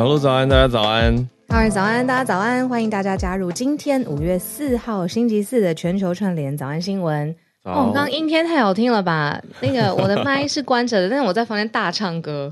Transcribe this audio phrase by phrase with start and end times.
[0.00, 1.14] 小鹿早安，大家早安。
[1.48, 2.66] 哈尔早安，大家早安。
[2.66, 7.28] 欢迎大家加入今天五月四号星期四的全球串联早安新闻。
[7.64, 9.38] 哦，刚刚阴天太好听了吧？
[9.60, 12.50] 那个我的麦是关着的，但是我在房间大唱歌。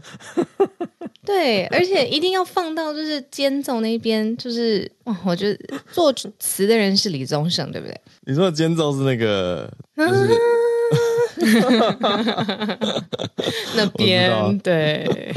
[1.24, 5.59] 对，而且一定要放到就是间奏那边，就是哇，我觉得
[5.91, 7.98] 作词的人是李宗盛，对不对？
[8.27, 9.66] 你说的间奏是那个？
[9.96, 10.28] 就是
[13.74, 15.06] 那边对，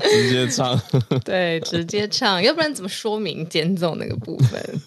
[0.00, 0.80] 直接唱，
[1.24, 4.80] 对，直接唱，要不然怎么说明间奏那个部分？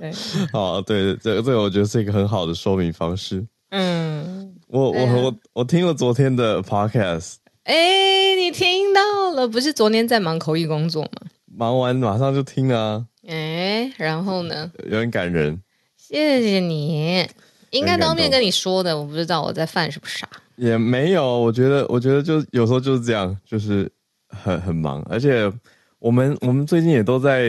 [0.00, 0.12] 对，
[0.52, 3.44] 好， 对，这个这个我觉得是一个很好的说明方式。
[3.70, 7.34] 嗯，我我我我听了昨天的 podcast，
[7.64, 9.46] 哎，你听到了？
[9.48, 11.10] 不是昨天在忙口译工作吗？
[11.46, 13.06] 忙完马上就听啊。
[13.28, 14.70] 哎，然后呢？
[14.84, 15.60] 有点感人，
[15.96, 17.28] 谢谢你。
[17.70, 20.28] 应该当面跟你说的，我不知道我在犯什么傻。
[20.56, 23.90] 也没有，我觉得，我觉得就有时候就是这样，就是
[24.28, 25.50] 很很忙，而且
[25.98, 27.48] 我们我们最近也都在，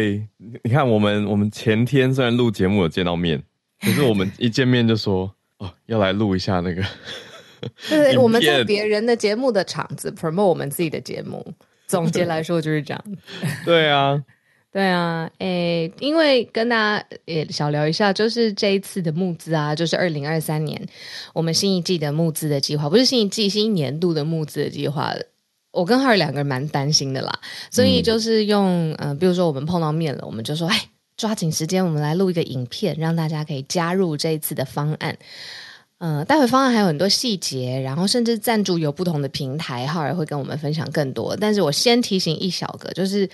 [0.64, 3.42] 你看我们我们前天虽然录节目有见到面，
[3.82, 6.82] 可是我们一见面就说哦要来录一下那个，
[7.90, 11.54] 对，我们在别人的节目的场子 promote 我们自己的节目，
[11.88, 13.04] 总结来说就是这样。
[13.66, 14.24] 对啊。
[14.72, 20.82] 对啊，诶，因为跟大家也小聊一下，就是这一次的募资啊，就是二零二三年
[21.34, 25.14] 我们新一季的募资的计划，不是新一季，新一年度的募资的计划。
[25.72, 27.32] 我跟哈尔两个人蛮担心的啦，
[27.70, 35.18] 所以就是用，嗯、呃，比如说我们碰到面了，我们就说，哎，抓紧时间，我们来录一个影片，让大家可以加入这一次的方案。
[36.00, 41.38] 呃，待会方案还有很多细节，然后甚至赞助有不同的平台，浩尔会跟我们分享更多。
[41.38, 43.30] 但是我先提醒一小个，就是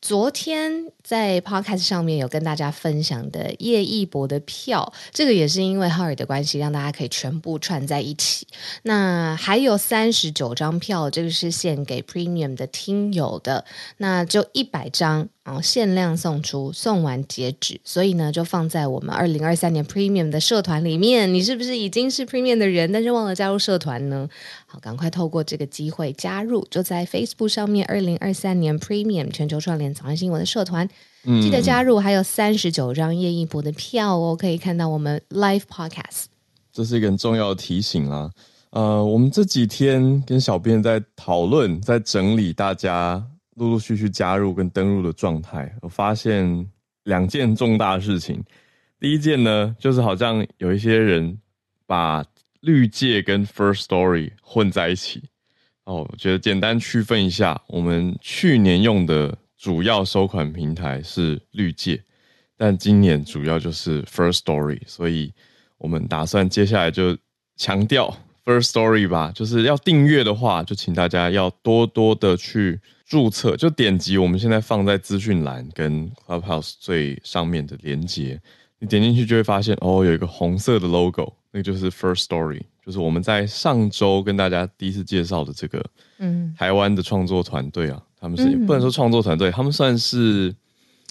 [0.00, 8.46] 昨天在 Podcast 上面有跟大家分享的叶一博的票，这个也是因为浩尔的关系，让大家可以全部串在一起。
[8.84, 13.66] 那还有三十九张票，这个是献给 Premium 的听友的，
[13.98, 15.28] 那就一百张。
[15.42, 21.32] 然后限量送出，送完截止，所以呢，就放在我们二零二三年 Premium 的社团里面。
[21.32, 24.28] 你是不是已经是 Premium 的人，但是忘了加入社团呢？
[24.66, 30.86] 好，赶快透过这个机会加入，就在 Facebook 上面二零二三年 Premium 全球串联早安新闻的社团，
[31.24, 31.98] 记得加入。
[31.98, 36.26] 还有三十九张叶一博的票哦，可以看到我们 Live Podcast。
[36.70, 38.30] 这是一个很重要的提醒啦。
[38.70, 43.26] 呃，我们这几天跟小编在讨论，在整理大家。
[43.60, 46.66] 陆陆续续加入跟登入的状态，我发现
[47.04, 48.42] 两件重大事情。
[48.98, 51.38] 第一件呢，就是好像有一些人
[51.86, 52.24] 把
[52.60, 55.24] 绿界跟 First Story 混在一起。
[55.84, 62.02] 哦，我觉得简单区分一下，我们去年用的主要收款平台是绿界，
[62.56, 65.34] 但今年主要就是 First Story，所以
[65.76, 67.14] 我们打算接下来就
[67.56, 68.16] 强调
[68.46, 69.30] First Story 吧。
[69.34, 72.80] 就是要订阅的话，就请大家要多多的去。
[73.10, 78.40] 注册就点击我们现在放在资讯栏跟 Clubhouse 最上面的连接，
[78.78, 85.84] 你点进去就会发现哦，有一个红色的 logo，那个就是 First Story，就是我们在上周跟大家第一次介绍的这个，
[86.18, 90.54] 嗯，台湾的创作团队啊，他们是不能说创作团队，他们算是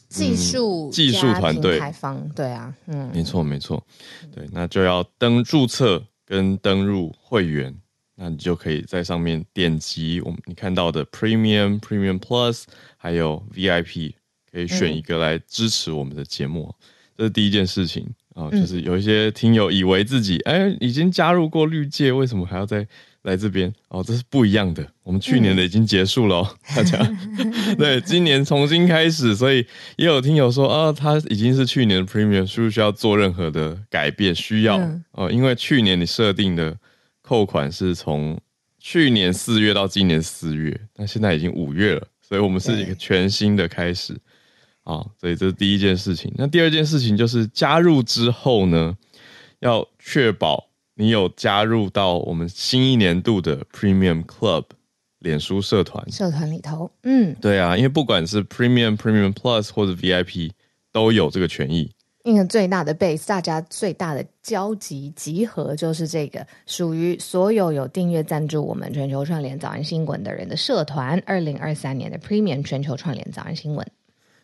[0.08, 3.86] 技术技术团队，台方对啊，嗯，没错没错，
[4.34, 7.76] 对，那就要登注册跟登入会员。
[8.22, 12.64] 那你就可以在上面点击我们你看到的 Premium、Premium Plus，
[12.98, 14.12] 还有 VIP，
[14.52, 16.68] 可以选一个来支持我们的节目。
[16.68, 16.76] 嗯、
[17.18, 22.86] 这是第一件事情啊，就是有一些听友以为自己哎、欸、已经加入过绿界，为什么还要再
[23.22, 23.74] 来这边？
[23.88, 24.86] 哦，这是不一样的。
[25.04, 27.18] 我们去年的已经结束了，嗯、大家
[27.80, 29.66] 对今年重新开始，所以
[29.96, 34.36] 也有听友说啊，他已经是去年的 Premium，需不需要做任何的改变？
[34.36, 34.76] 需要
[35.14, 36.78] 哦、嗯，因为去年你设定的。
[37.30, 38.36] 扣款是从
[38.80, 44.20] 去年四月到今年四月，那现在已经五月了，所以我们是一个全新的开始
[44.82, 46.34] 啊，所以这是第一件事情。
[46.36, 48.98] 那第二件事情就是加入之后呢，
[49.60, 54.66] 要确保你有加入到我们新一年度的 Premium Club
[55.20, 56.90] 脸书社团社团里头。
[57.04, 60.50] 嗯，对啊，因为不管是 Premium、Premium Plus 或者 VIP
[60.92, 61.92] 都有这个权益。
[62.48, 71.22] 最大的 base，大家最大的交集集合就是这个，属于所有有订阅赞助我们全球串联早安新闻的人的社团。
[71.26, 73.86] 二零二三年的 Premium 全球串联早安新闻。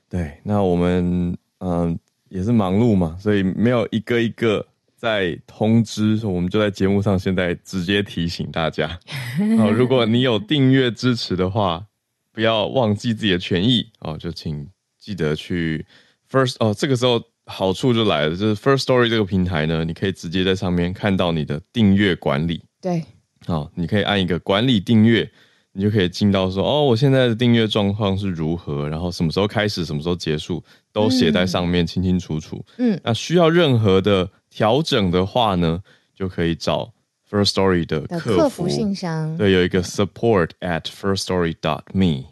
[0.10, 1.98] 对，那我们嗯、呃、
[2.30, 4.66] 也是忙碌嘛，所以没有一个一个
[4.96, 9.00] 在通知，我们就在节目上现在直接提醒大家。
[9.60, 11.86] 哦，如果你有订阅支持的话，
[12.32, 14.68] 不要忘记自己的权益哦，就请
[15.00, 15.86] 记得去
[16.32, 17.22] First 哦，这个时候。
[17.46, 22.64] 好处就来了，就是 First Story 这个平台呢，你可以直接在上面看到你的订阅管理。
[22.82, 23.04] 对，
[23.46, 25.30] 好，你可以按一个管理订阅，
[25.74, 32.66] 你就可以进到说哦，我现在的订阅状况是如何，然后什么时候开始，什么时候结束，都写在上面，清清楚楚。
[32.78, 35.80] 嗯，那需要任何的调整的话呢，
[36.16, 36.94] 就可以找
[37.30, 42.26] First Story 的客服，信箱，对，有一个 support at firstory dot me，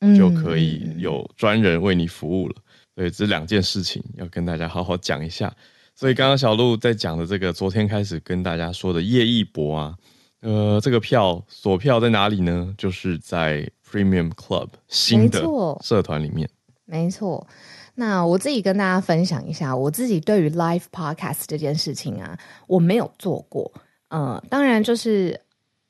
[0.00, 2.54] 嗯，就可以有专人为你服务了。
[2.94, 5.54] 对，这两件事情要跟大家好好讲一下。
[5.94, 9.94] 所以刚刚小鹿在讲的这个，昨天开始跟大家说的叶一博啊，
[10.40, 12.74] 呃，这个票锁票在哪里呢？
[12.78, 15.42] 就是在 Premium Club 新的
[15.82, 16.48] 社团里面。
[16.84, 17.46] 没错。
[17.94, 23.70] 那我自己跟大家分享一下，我自己对于 Live Podcast 这件事情啊，我没有做过。
[24.08, 25.38] 呃，当然就是，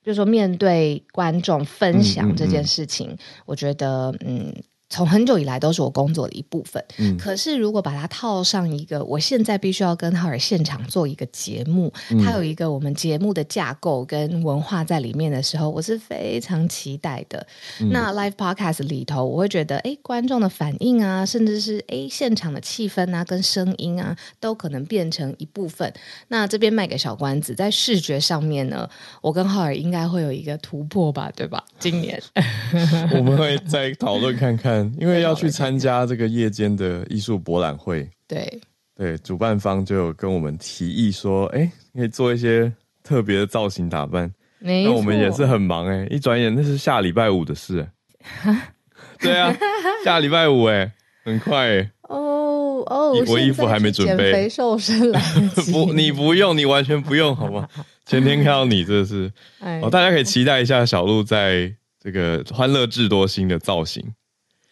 [0.03, 4.53] 就是说面对观众分享这件事情，嗯嗯嗯，我觉得，嗯。
[4.91, 6.85] 从很久以来都是我工作的一部分。
[6.99, 17.47] 嗯，可是如果把它套上一个，我现在必须要跟浩尔现场做一个节目，嗯，它有一个我们节目的架构跟文化在里面的时候，我是非常期待的。
[17.81, 25.93] 嗯，那 Live Podcast 里头，我会觉得，哎，观众的反应啊，甚至是哎现场的气氛啊，跟声音啊，都可能变成一部分。
[26.29, 28.89] 那这边卖个小关子，在视觉上面呢，
[29.23, 31.65] 我跟浩尔应该会有一个突破吧，对吧？
[31.79, 32.21] 今年
[33.15, 34.80] 我们会再讨论看看。
[34.99, 38.61] 因为要去参加这个夜间的艺术博览会，对
[38.95, 42.73] 对，主办方就有跟我们提议说，哎，可以做一些
[43.03, 44.31] 特别的造型打扮。
[44.59, 47.89] 那我们也是很忙哎，一转眼那是下礼拜五的事。
[49.19, 49.57] 对啊，
[50.05, 50.93] 下礼拜五哎，
[51.25, 51.91] 很快哎。
[52.03, 55.21] 哦哦，我衣服还没准备，减肥瘦身来
[55.73, 57.69] 不，你不用，你完全不用，好吗？
[58.05, 59.31] 前天看到你，这是
[59.81, 61.73] 哦，大家可以期待一下小鹿在
[62.03, 64.05] 这个欢乐智多星的造型。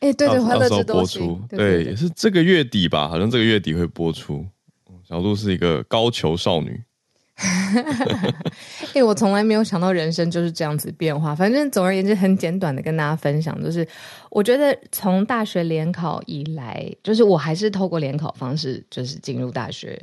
[0.01, 4.47] 哎，对对，欢乐智多星，对，对，对，对，也是这个月底吧，好像这个月底会播出。
[5.03, 6.83] 小鹿是一个高球少女。
[8.95, 11.35] 哎，我从来没有想到人生就是这样子变化。
[11.35, 13.87] 反正总而言之，很简短的跟大家分享，就是
[14.31, 20.01] 我觉得从大学联考以来，就是我还是透过联考方式，就是进入大学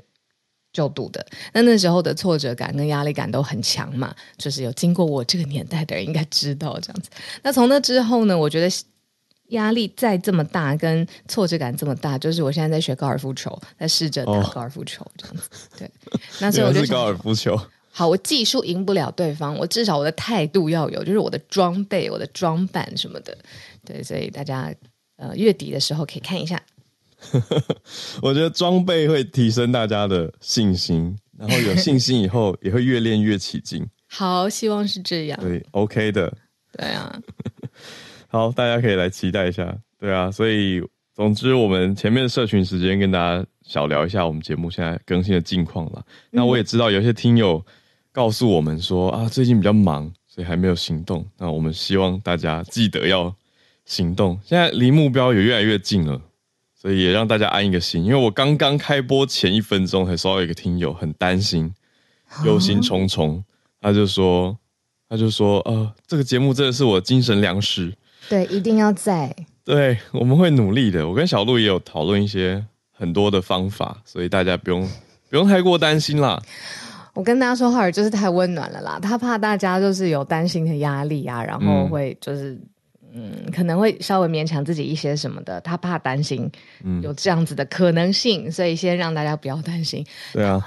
[0.73, 1.25] 就读的。
[1.53, 7.09] 那那时候的挫折感跟压力感都很强嘛，就是有经过我这个年代的人应该知道这样子。
[7.43, 8.69] 那从那之后呢，我觉得。
[9.49, 15.43] 压力再这么大，跟挫折感这么大，就是我现在在学高尔夫球，在试着打高尔夫球这样子。
[15.43, 15.91] 哦、对，
[16.39, 17.59] 那所以我就高尔夫球。
[17.91, 23.37] 好，我技术赢不了对方，我至少我的态度要有，就是我的装备、我的装扮什么的。
[23.85, 24.73] 对，所以大家
[25.15, 26.61] 呃月底的时候可以看一下。
[28.21, 33.87] 我觉得装备会提升大家的信心，然后有信心以后也会越练越起劲。
[34.11, 35.39] 好，希望是这样。
[35.39, 36.31] 对，OK 的。
[36.77, 37.17] 对啊。
[38.35, 40.83] 好，大家可以来期待一下，对啊，所以
[41.13, 46.05] 总之，我们前面的社群时间跟大家小聊一下我们节目现在更新的近况了。
[46.31, 47.65] 那我也知道有些听友
[48.11, 51.25] 告诉我们说啊，最近比较忙，所以还没有行动。
[51.37, 53.33] 那我们希望大家记得要
[53.85, 56.21] 行动，现在离目标也越来越近了，
[56.75, 58.03] 所以也让大家安一个心。
[58.03, 61.73] 因为我刚刚开播前一分钟才收到一个听友很担心，
[62.43, 63.41] 忧心忡忡，
[63.79, 64.57] 他就说，
[65.07, 67.93] 他就说，呃，这个节目真的是我精神粮食。
[68.29, 69.35] 对，一定要在。
[69.63, 71.07] 对，我们会努力的。
[71.07, 74.87] 我跟小鹿也有讨论一些很多的方法，所以大家不用
[75.29, 76.41] 不用太过担心啦。
[77.13, 82.51] 我跟大家说，浩尔就是太温暖了啦，他怕大家就是有担心的压力啊，然后会就是
[83.13, 86.51] 嗯，嗯，可能会稍微勉强自己一些什么的，他怕担心
[87.01, 90.05] 有这样子的可能性，嗯，所以先让大家不要担心。
[90.33, 90.61] 对啊，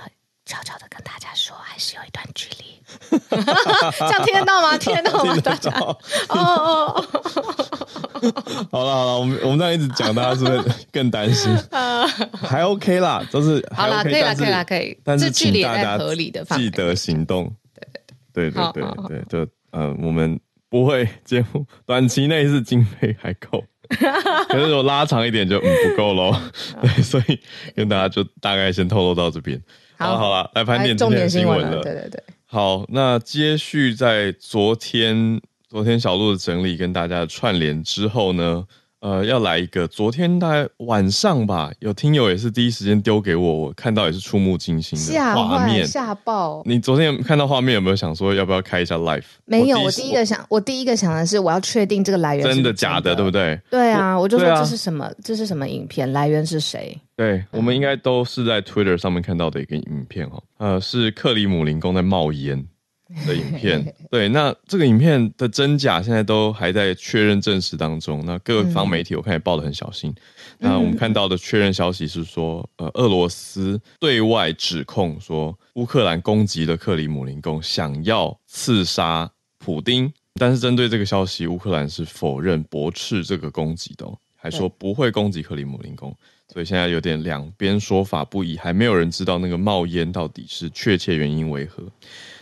[0.47, 2.77] 悄悄的跟大家说，还是有一段距离。
[3.11, 4.76] 这样听得到吗？
[4.78, 5.37] 听得到吗？
[5.40, 5.97] 大家哦
[6.28, 7.05] 哦哦！
[8.71, 10.62] 好了好了，我们我们这样一直讲，大家是不是
[10.93, 11.50] 更担心？
[12.43, 14.99] 还 OK 啦，就是好了，可以啦，可以啦，可以。
[15.05, 17.52] 但是请大家合理的记得行动。
[18.35, 20.38] 对对对对对对，就呃，我们
[20.69, 23.64] 不会节目短期内是经费还够，
[24.49, 26.35] 可是我拉长一点就嗯不够喽。
[26.81, 27.40] 对，所以
[27.75, 29.61] 跟大家就大概先透露到这边。
[29.97, 31.83] 好了好了，来盘点今天的新闻了。
[31.83, 32.23] 对对对。
[32.50, 35.38] 好，那接续在昨天，
[35.69, 38.67] 昨天小鹿的整理跟大家串联之后呢，
[39.00, 46.62] 呃，要来一个昨天大概晚上吧，有听友也是第一时间丢给我，我看到也是触目惊心的画面，吓爆！
[46.64, 49.23] 你昨天看到画面有没有想说要不要开一下 live？
[49.45, 53.61] 没有，我第，一个想，我第一个想的是我要确定这个来源真的，假的，对不对？
[53.71, 55.05] 对啊，我就说这是什么？
[55.05, 56.12] 啊、这是什么影片？
[56.12, 57.00] 来源是谁？
[57.14, 62.64] 对，我们应该都是在 Twitter 上面看到的一个影片哦，呃，是克里姆林宫在冒烟
[63.26, 63.94] 的影片。
[64.10, 68.24] 对，那这个影片的真假现在都还在确认证实当中。
[68.24, 70.10] 那各方媒体我看也报的很小心。
[70.58, 80.12] 嗯、那我们看到的确认消息是说，呃，俄罗斯对外指控说乌克兰攻击了克里姆林宫，想要刺杀普丁。
[80.40, 86.14] 但是针对这个消息，乌克兰是否认驳斥这个攻击的，还说不会攻击克里姆林宫。
[86.52, 91.82] 所以现在有点两边说法不一，还没有人知道那个冒烟到底是确切原因为何。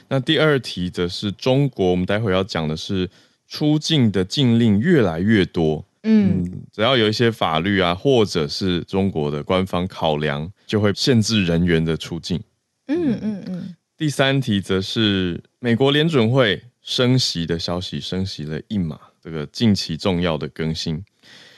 [0.09, 3.09] 那第二题则是中国，我们待会要讲的是
[3.49, 5.85] 出境的禁令越来越多。
[6.03, 12.41] 嗯，嗯，只要有一些法律啊，或者是中国的官方考量，就会限制人员的出境。
[12.87, 13.75] 嗯嗯嗯。
[13.97, 21.03] 第三题则是美国联准会升息的消息，升息了一码，这个近期重要的更新。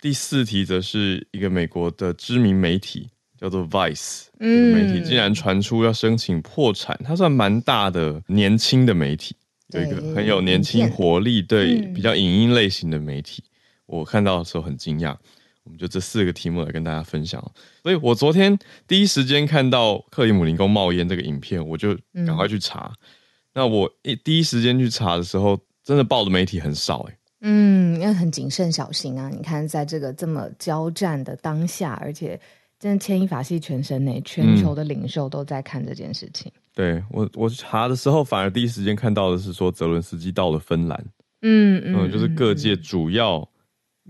[0.00, 3.08] 第四题则是一个美国的知名媒体
[3.40, 9.36] 叫做 Vice，嗯，媒体竟然传出要申请破产，它算蛮大的年轻的媒体，
[9.68, 13.42] 有一个很有年轻活力，对，比较影音类型的媒体。
[13.86, 15.16] 我看到的时候很惊讶，
[15.62, 17.40] 我们就这四个题目来跟大家分享。
[17.82, 22.92] 所以我昨天第一时间看到克里姆林宫冒烟这个影片，我就赶快去查。
[22.92, 23.06] 嗯、
[23.54, 27.14] 那我一第一时间去查的时候，真的报的媒体很少哎。
[27.40, 29.30] 嗯，要很谨慎小心啊！
[29.30, 32.38] 你看，在这个这么交战的当下，而且
[32.78, 36.52] 真的牵一发系全身呢，全球的领袖都在看这件事情。
[36.54, 41.04] 嗯、对我，我查的时候，反而第一时间看到的是说泽伦斯基到了芬兰。
[41.42, 43.48] 嗯嗯，嗯，就是各界主要。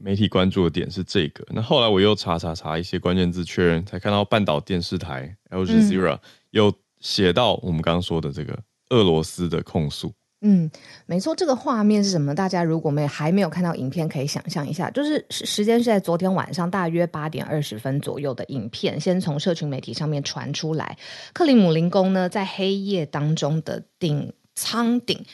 [0.01, 6.17] 媒体关注的点是这个，那后来我又查查查一些关键字确认，才看到半岛电视台 Al Jazeera
[6.51, 8.57] 有写到我们刚刚说的这个
[8.91, 10.15] 俄罗斯的控诉。
[10.41, 10.71] 嗯，
[11.07, 12.35] 没错，这个画面是什么？
[12.35, 20.97] 大家如果没还没有看到影片，可以想象一下，就是时间是在昨天晚上大约八点二十分左右的影片，先从社群媒体上面传出来，
[21.33, 25.25] 克里姆林宫呢在黑夜当中的顶舱顶，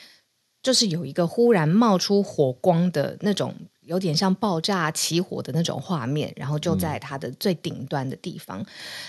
[0.63, 3.53] 就是有一个忽然冒出火光的那种。
[3.85, 8.59] 有点像爆炸起火的那种画面，然后就在它的最顶端的地方。
[8.59, 8.65] 嗯、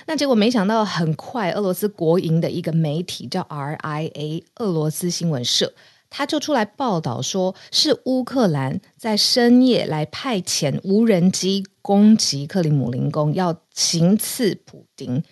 [0.07, 5.73] 那结果没想到，很快俄罗斯国营的一个媒体叫 RIA 俄罗斯新闻社，
[6.11, 15.23] 他就出来报道说，是乌克兰在深夜来派遣无人机攻击克里姆林宫，要行刺普丁。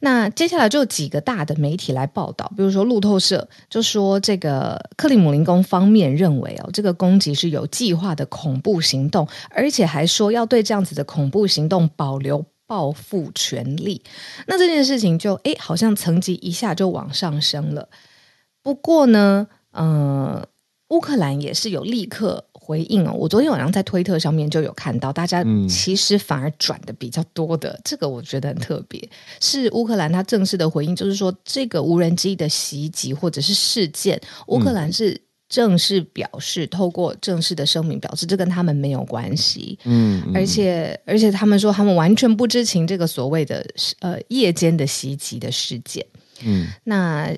[0.00, 14.02] 那接下来就几个大的媒体来报道，比如说路透社就说，这个克里姆林宫方面认为哦，这个攻击是有计划的恐怖行动，而且还说要对这样子的恐怖行动保留报复权利。
[14.46, 17.88] 那这件事情就诶，好像层级一下就往上升了。
[18.62, 20.48] 不过呢，嗯、呃，
[20.88, 22.45] 乌克兰也是有立刻。
[22.66, 29.08] 回应哦，我昨天晚上在推特上面就有看到，大家其实反而转的比较多的，嗯、这个我觉得很特别。
[29.40, 39.78] 是乌克兰他正式的回应，就是说这个无人机的袭击或者是事件，乌克兰是正式表示，嗯、透过正式的声明表示，这跟他们没有关系。
[39.84, 43.64] 嗯，而且而且他们说他们完全不知情这个所谓的
[44.00, 46.04] 呃夜间的袭击的事件。
[46.42, 47.32] 嗯，那。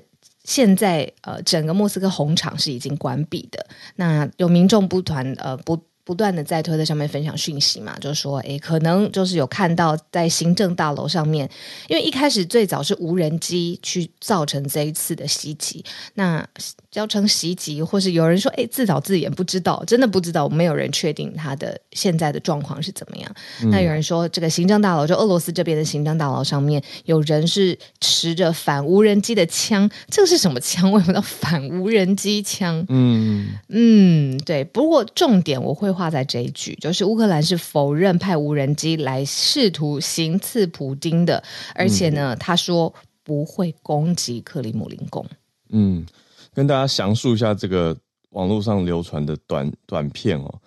[0.49, 3.63] 现在呃，整个莫斯科红场是已经关闭的。
[3.97, 5.79] 那有民众不团呃不。
[6.05, 11.47] 不断的在推特上面分享讯息嘛，就说诶，可能就是有看到在行政大楼上面，
[11.87, 16.43] 因为一开始最早是无人机去造成这一次的袭击，那
[16.89, 23.29] 叫成袭击，或是有人说哎自导自演，不知道，真的不知道，没有人确定他的现在的状况是怎么样。
[23.61, 30.89] 嗯、那有人说这个行政大楼，就俄罗斯这边的行政大楼上面有人是持着反无人机的枪，这个是什么枪？
[30.91, 32.85] 为什么叫反无人机枪？
[32.87, 34.63] 嗯嗯，对。
[34.63, 35.89] 不过重点我会。
[35.89, 41.43] 画在这一句，就是乌克兰是否认派无人机来试图行刺普丁的，
[41.73, 42.93] 而且呢，他说
[43.23, 45.25] 不会攻击克里姆林宫。
[45.71, 46.05] 嗯，
[46.53, 47.95] 跟大家详述一下这个
[48.31, 50.61] 网络上流传的短短片哦。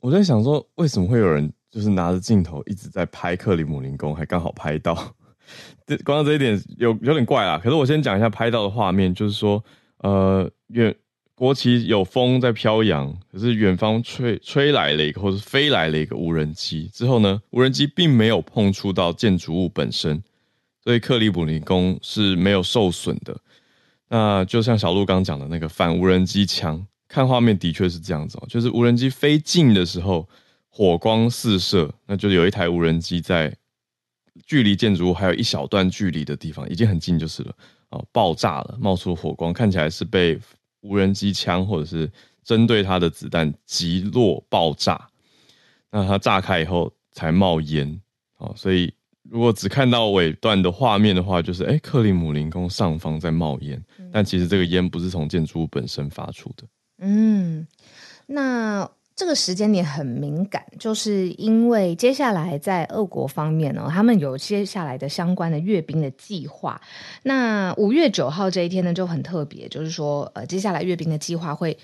[0.00, 4.94] 我在想说，为什么会有人就是拿着镜头一直在拍克里姆林宫，还刚好拍到？
[5.86, 7.58] 这光这一点有有点怪啊。
[7.62, 9.62] 可是我先讲一下拍到的画面，就是说，
[9.98, 10.94] 呃，远。
[11.36, 16.88] 国旗有风在飘扬，可是远方吹吹来了一个，或是飞来了一个无人机。
[16.94, 20.22] 之后呢，无人机并没有碰触到建筑物本身，
[20.84, 23.36] 所以克里姆林宫是没有受损的。
[24.08, 30.28] 那就像小鹿刚讲的那个反无人机枪，看画面的确是这样子哦，就是无人机飞近的时候，
[30.68, 33.54] 火光四射，那就有一台无人机在
[34.46, 37.54] 距离建筑物还有一小段距离的地方，已经很近就是了
[37.90, 40.40] 哦，爆炸了，冒出火光，看起来是被。
[40.86, 42.12] 无人机枪或者是
[42.44, 45.08] 针对它的子弹击落爆炸，
[45.90, 47.98] 那它炸开以后才冒烟
[48.36, 48.92] 哦，所以
[49.22, 53.82] 如果只看到尾段的画面的话，就是哎，克里姆林宫上方在冒烟，
[54.14, 56.64] 但其实这个烟不是从建筑物本身发出的。
[56.98, 57.66] 嗯，
[58.26, 58.88] 那。
[59.16, 66.80] 这个时间点很敏感，就是因为接下来在俄国方面呢，他们有接下来的相关的阅兵的计划。
[67.22, 71.78] 那五月九号这一天呢就很特别，就是说，呃，接下来阅兵的计划会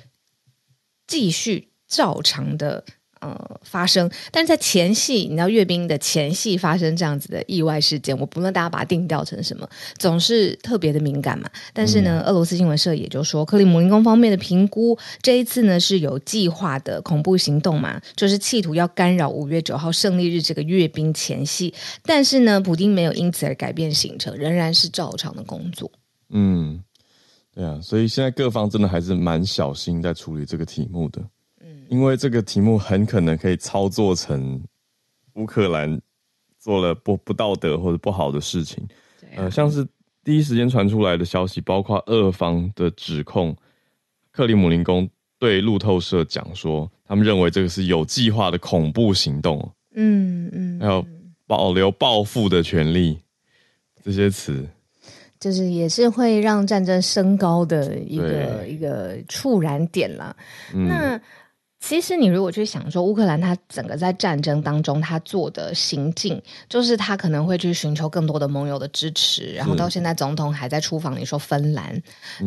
[1.07, 2.85] 继续照常的。
[3.21, 11.49] 呃，发生，但是在前戏，你知道阅兵的前戏发生这样子的意外事件，我不论大家把它定调成什么，总是特别的敏感嘛。
[11.75, 21.75] 但是呢，嗯、俄罗斯新闻社也就说，克里姆林宫方面的评估，这一次呢是有计划的恐怖行动嘛，就是企图要干扰五月九号胜利日这个阅兵前夕。
[22.03, 25.93] 但是呢，普丁没有因此而改变行程，仍然是照常的工作。
[26.31, 26.83] 嗯，
[27.55, 31.23] 对啊，所以现在各方真的还是蛮小心在处理这个题目的。
[31.91, 34.63] 因为这个题目很可能可以操作成
[35.35, 36.01] 乌克兰
[36.57, 38.87] 做了不不道德或者不好的事情，
[39.35, 39.85] 啊、呃，像是
[40.23, 43.57] 第一时间传出来的消息，包括俄方的指控，
[44.31, 49.59] 克里姆林宫对路透社讲说，他们认为这个是有计划的恐怖行动，
[49.97, 51.05] 嗯嗯，还有
[51.49, 53.19] 保留报复的权利，
[54.05, 54.65] 这些词，
[55.41, 60.37] 就是也是会让战争升高的一个一个触燃点啦，
[60.73, 61.21] 嗯、那。
[61.81, 72.01] 其实，你如果去想说，乌克兰它整个在战争当中，它做的行径，就是它可能会去寻求更多的盟友的支持，然后到现在总统还在出访，你说芬兰，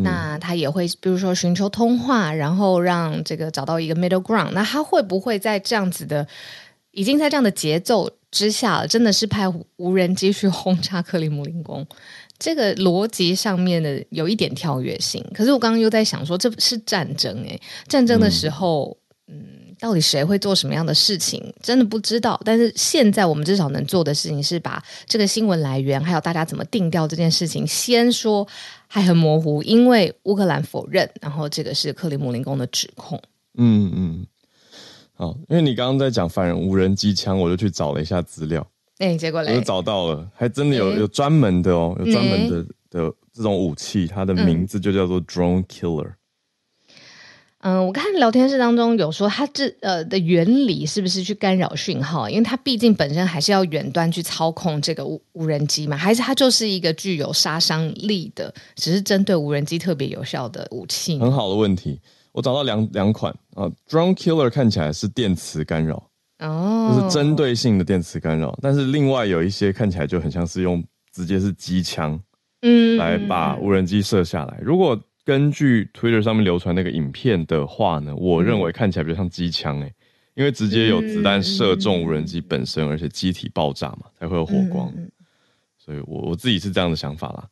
[0.04, 4.52] 那他也会比如说寻求通话，然后让这个找到一个 middle ground。
[4.52, 6.26] 那他会不会在这样子的，
[6.92, 11.86] 已经在这样的节奏之下，真的是派无人机去轰炸克里姆林宫？
[12.38, 15.26] 这个逻辑上面的有一点跳跃性。
[15.34, 18.96] 可是我刚刚又在想说，这是战争诶，战争的时候。
[18.96, 19.03] 嗯，
[19.80, 22.40] 到底谁会做什么样的事情，真的不知道。
[22.46, 28.48] 但是现在我们至少能做的事情是把这个新闻来源，还有大家怎么定调这件事情，先说
[28.88, 33.20] 还很模糊，因为乌克兰否认，然后这个是克里姆林宫的指控。
[33.58, 34.28] 嗯嗯，
[35.14, 38.66] 好，因为你刚刚在讲反无人机枪，我就去找了一下资料，
[39.00, 46.14] 哎，结果嘞，我就找到了，还真的有有专门的哦，有专门的的这种武器，它的名字就叫做 Drone Killer。
[47.64, 52.30] 嗯，我看聊天室当中有说，它这呃的原理是不是去干扰讯号？
[52.30, 61.18] 因为它毕竟本身还是要远端去操控这个无无人机嘛，还是它就是一个具有杀伤力的，只是针对无人机特别有效的武器？
[61.20, 61.98] 很好的问题，
[62.34, 66.04] 我找到两两款啊，Drone Killer 看起来是电磁干扰
[66.40, 72.20] 哦，就是针对性的电磁干扰，但是另外有一些看起来就很像是用直接是机枪，
[72.62, 74.60] 嗯，来把无人机射下来。
[74.62, 79.94] 如果根据 Twitter 上面流传那个影片的话呢，我认为看起来比较像机枪诶，
[80.34, 84.94] 因为直接有子弹射中无人机本身，而且机体爆炸嘛，才会有火光。
[85.78, 87.48] 所以我我自己是这样的想法啦。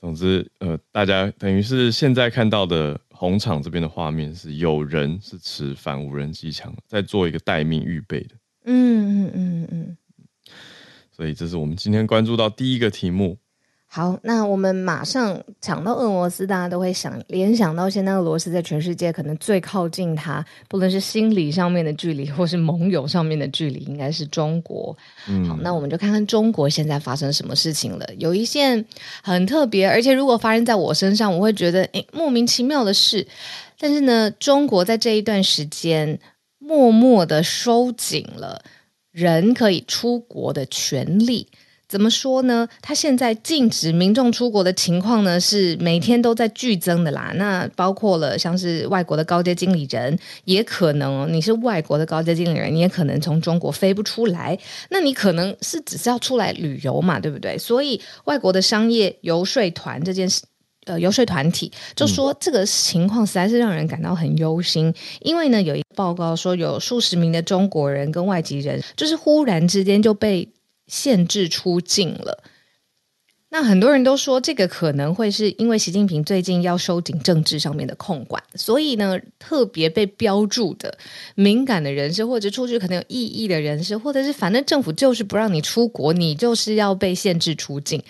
[0.00, 8.34] 总之，呃，大家等于是现在看到的红场这边的画面是有人是持反无人机枪在做一个待命预备的。
[8.64, 9.96] 嗯嗯嗯嗯。
[11.10, 13.38] 所以这是我们今天关注到第一个题目。
[13.90, 24.94] 好，那我们马上讲到俄罗斯，大家都会想联想到现在俄罗斯在全世界可能最靠近它，不论是心理上面的距离，或是盟友上面的距离，应该是中国。
[25.26, 28.06] 嗯，好，那我们就看看中国现在发生什么事情了。
[28.18, 28.84] 有一件
[29.22, 33.26] 很特别，而且如果发生在我身上，我会觉得诶莫名其妙的事。
[33.78, 36.20] 但是呢，中国在这一段时间
[36.58, 38.62] 默默的收紧了
[39.12, 41.48] 人可以出国的权利。
[41.88, 42.68] 怎么说呢？
[42.82, 47.32] 他现在禁止民众出国的情况呢，是每天都在剧增的啦。
[47.36, 54.58] 那包括了像是外国的高阶经理人，也可能你是外国的高阶经理人，你也可能从中国飞不出来。
[54.90, 57.56] 那你可能是只是要出来旅游嘛，对不对？
[57.56, 60.42] 所以外国的商业游说团这件事，
[60.84, 70.46] 呃，游说团体就说这个情况实在是让人感到很忧心，因为呢，有一个报告说有数十名的中国人跟外籍人，就是忽然之间就被。
[70.88, 72.42] 限制出境了，
[73.50, 80.98] 那很多人都说这个可能会是因为习近平最近要收紧政治上面的控管，所以呢，特别被标注的
[81.36, 88.02] 敏感的人士，或者出去可能有异议的人士，或者是反正政府就是不让你出国，你就是要被限制出境。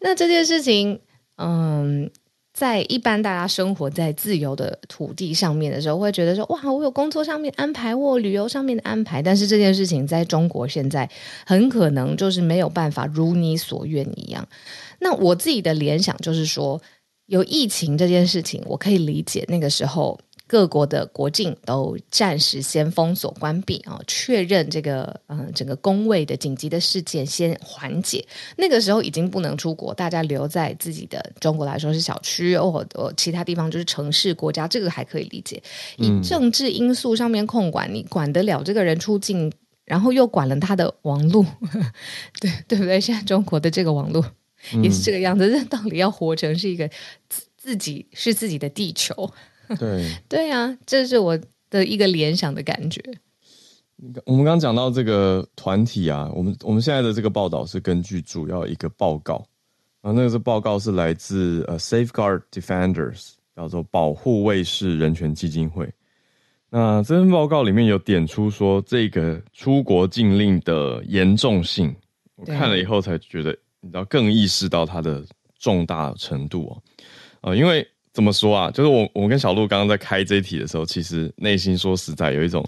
[0.00, 1.00] 那这件事情，
[1.36, 2.10] 嗯。
[2.56, 11.06] 在一般大家生活在自由的土地上面的时候，会觉得说：“哇，我有工作上面安排，我旅游上面的安排。”但是这件事情在中国现在
[11.44, 14.48] 很可能就是没有办法如你所愿一样。
[15.00, 16.80] 那我自己的联想就是说，
[17.26, 20.18] 有疫情这件事情，我可以理解那个时候。
[20.48, 28.24] 各国的国境都暂时先封锁关闭啊，确认这个嗯整个公卫的紧急的事件先缓解。
[28.56, 35.60] 那个时候已经不能出国，大家留在自己的中国来说是小区或或其他地方就是城市国家，这个还可以理解。
[35.96, 39.52] 以政治因素上面控管，你管得了这个人出境，
[39.84, 41.44] 然后又管了他的网络，
[42.40, 43.00] 对对不对？
[43.00, 44.24] 现在中国的这个网络
[44.82, 46.88] 也是这个样子，这到底要活成是一个
[47.28, 49.28] 自自己是自己的地球？
[49.78, 51.38] 对对啊，这是我
[51.70, 53.02] 的一个联想的感觉。
[54.26, 59.46] 我们刚刚讲到这个团体啊，我们我们现在的这个报道是根据主要一个报告，
[60.02, 65.90] 然后那个是报告是来自呃 Safeguard Defenders，叫做保护卫士人权基金会。
[66.68, 71.94] 那这份报告里面有点出说这个出国禁令的严重性，
[72.34, 75.24] 我看了以后才觉得，你知道更意识到它的
[75.58, 76.82] 重大程度哦。
[77.40, 82.66] 呃，因为怎么说啊，就是我我跟小鹿刚刚在开这一题的时候，其实内心说实在有一种，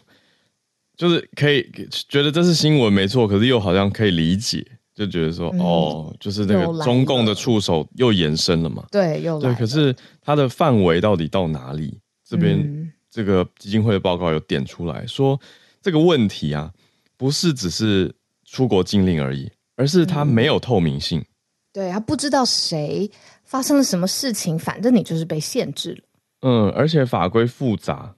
[0.99, 1.67] 就是可以
[2.07, 4.63] 觉得这是新闻没错，可是又好像可以理解，
[4.95, 8.85] 就觉得说、嗯、哦，就是那个中共的触手又延伸了嘛。
[8.91, 11.99] 对，又对，可是它的范围到底到哪里？
[12.29, 12.59] 这边。
[12.59, 15.41] 嗯这个基金会的报告有点出来说，
[15.81, 16.71] 这个问题啊，
[17.17, 21.19] 不是只是出国禁令而已，而是它没有透明性。
[21.19, 21.27] 嗯、
[21.73, 23.11] 对，他不知道谁
[23.49, 26.03] 发生了什么事情，反正你就是被限制了。
[26.43, 28.15] 嗯，而且法规复杂，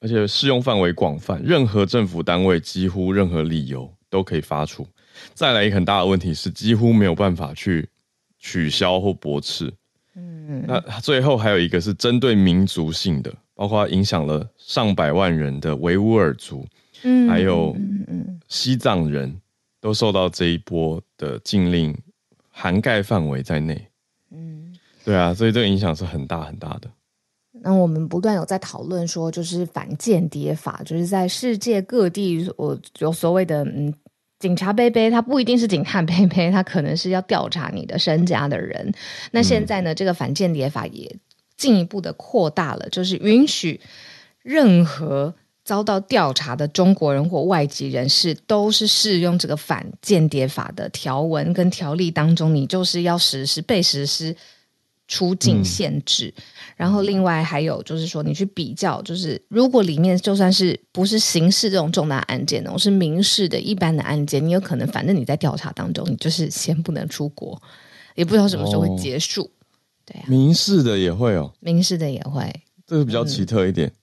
[0.00, 4.84] 而且适用范围广泛，任何政府单位几乎任何理由都可以发出。
[5.32, 7.88] 再来一个很大的问题是，几乎没有办法去
[8.38, 9.72] 取消或驳斥。
[10.16, 13.32] 嗯，那最后还有一个是针对民族性的。
[13.56, 16.66] 包括影响了上百万人的维吾尔族，
[17.04, 17.72] 嗯，还有
[18.48, 19.40] 西藏人
[19.80, 21.96] 都受到这一波的禁令
[22.50, 23.86] 涵盖范围在内。
[25.04, 26.90] 嗯，对啊，所以这个影响是很大很大的。
[27.62, 33.94] 那我们不断有在讨论说，就是反间谍法，就是在世界各地，我有所谓的嗯，
[34.38, 38.92] 警察杯杯，他不一定是警探杯杯，他可能是要调查你的身家的人。
[39.30, 41.16] 那现在呢，嗯、这个反间谍法也。
[41.56, 43.80] 进一步的扩大了，就是允许
[44.42, 45.32] 任何
[45.64, 54.34] 遭到调查的中国人或外籍人士，都是适用这个反间谍法的条文跟条例当中，你就是要实施被实施
[55.08, 56.32] 出境限制。
[56.36, 56.42] 嗯、
[56.76, 67.60] 然后另外还有就是说，你去比较，就是如果里面就算是不是刑事这种重大案件呢，是民事的一般的案件，你有可能反正你在调查当中，你就是先不能出国，
[68.14, 69.42] 也不知道什么时候会结束。
[69.42, 69.50] 哦
[70.06, 72.54] 对啊，民事的也会哦，民事的也会，
[72.86, 73.94] 这个比较奇特一点，嗯、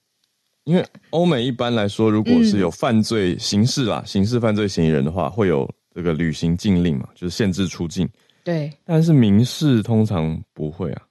[0.63, 8.09] 因为欧美一般来说，如果是有犯罪刑事啦，刑事犯罪嫌疑人的话，会有这个旅行禁令嘛，就是限制出境。
[8.43, 11.01] 对，但是民事通常不会啊。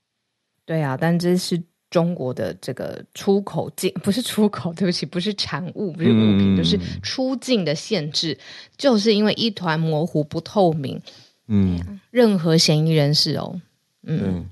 [0.64, 8.38] 对啊，但这是中国的这个出口境，不是出口，对不起，不是产物，不是物品，嗯、就是出境的限制，
[8.76, 11.00] 就是因为一团模糊不透明。
[11.46, 13.60] 嗯，任何嫌疑人士哦，
[14.02, 14.20] 嗯。
[14.24, 14.50] 嗯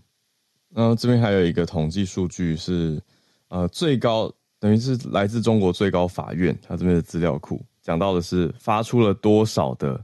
[0.75, 3.01] 然后这边还有一个统计数据是，
[3.49, 9.99] 呃，最高等于是来自中国最高法院，它这边的资料库讲到的是发出了多少的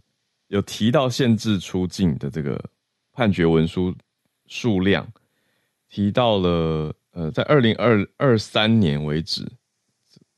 [0.48, 2.62] 有提到限制出境的这个
[3.12, 3.94] 判决文书
[4.46, 5.06] 数量，
[5.88, 9.50] 提到了呃，在二零二二三年为止，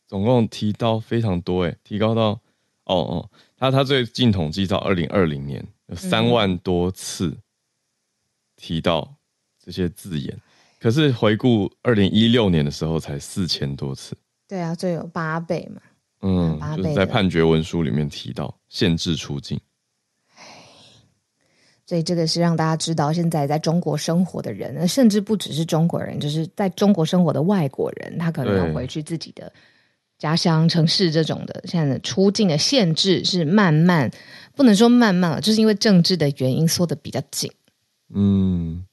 [0.07, 2.41] 总共提到非常多诶，提高到
[2.85, 7.37] 哦哦，他他最近统计到二零二零年有三万多次
[8.57, 9.13] 提到。
[9.59, 10.41] 这些字眼，
[10.79, 14.17] 可是回顾二零一六年的时候才四千多次。
[14.47, 15.83] 对啊，就有八倍嘛。
[16.21, 19.61] 嗯，八倍就是在判决文书里面提到限制出境。
[21.87, 29.53] 所以这个是让大家知道，现在在中国生活的人，甚至不只是中国人，就是在中国生活的外国人，他可能要回去自己的
[30.19, 34.11] 家乡城市这种的，现在的出境的限制是慢慢，
[34.55, 37.51] 不能说慢慢了，就是因为政治的原因缩的比较紧。
[38.13, 38.85] 嗯。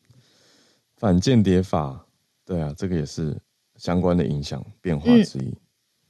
[0.96, 2.06] 反间谍法，
[2.46, 3.38] 对啊，这个也是
[3.76, 5.50] 相关的影响变化之一。
[5.50, 5.56] 嗯、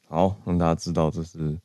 [0.08, 1.58] 好，让大家知道这是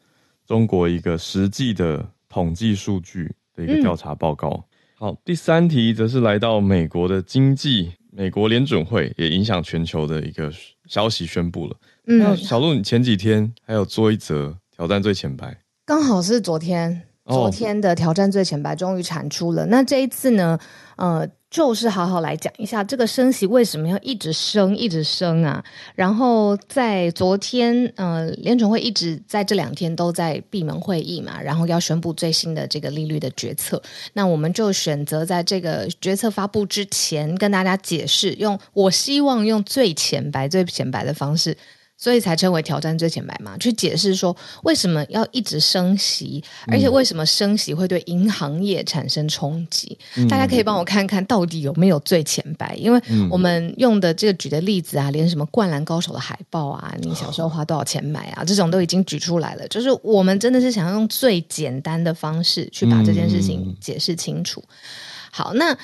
[0.47, 4.49] 中国一个实际的统计数据的一个调查报告。
[4.49, 4.65] 嗯、
[5.01, 10.53] 好，第三题则是来到美国的经济，美国联准会也影响全球的一个
[10.89, 11.77] 消息宣布了。
[12.09, 15.57] 嗯，那小鹿，你前几天还有做一则挑战最前排，
[15.87, 19.65] 刚好是昨天，昨天的挑战最浅白终于产出了。
[19.67, 20.59] 那这一次呢，
[20.97, 21.29] 呃。
[21.51, 25.65] 就是好好来讲一下这个升息为什么要一直升一直升啊？
[25.95, 33.83] 然后在昨天，呃，联准会一直在这两天都在闭门会议嘛，然后要宣布最新的这个利率的决策。
[34.13, 41.57] 那我们就选择在这个决策发布之前跟大家解释，用我希望用最浅白、最浅白的方式。
[42.01, 49.99] 所以才称为挑战最前白嘛，去解释说为什么要一直升息，而且为什么升息会对银行业产生冲击？
[50.17, 52.77] 嗯、大家可以帮我看看到底有没有最前白？
[52.77, 59.67] 因为我们用的这个举的例子啊，连什么灌篮高手的海报啊，你小时候花多少钱买啊，这种都已经举出来了。
[59.67, 64.63] 就是我们真的是想要用最简单的方式去把这件事情解释清楚。
[65.33, 65.77] 好，那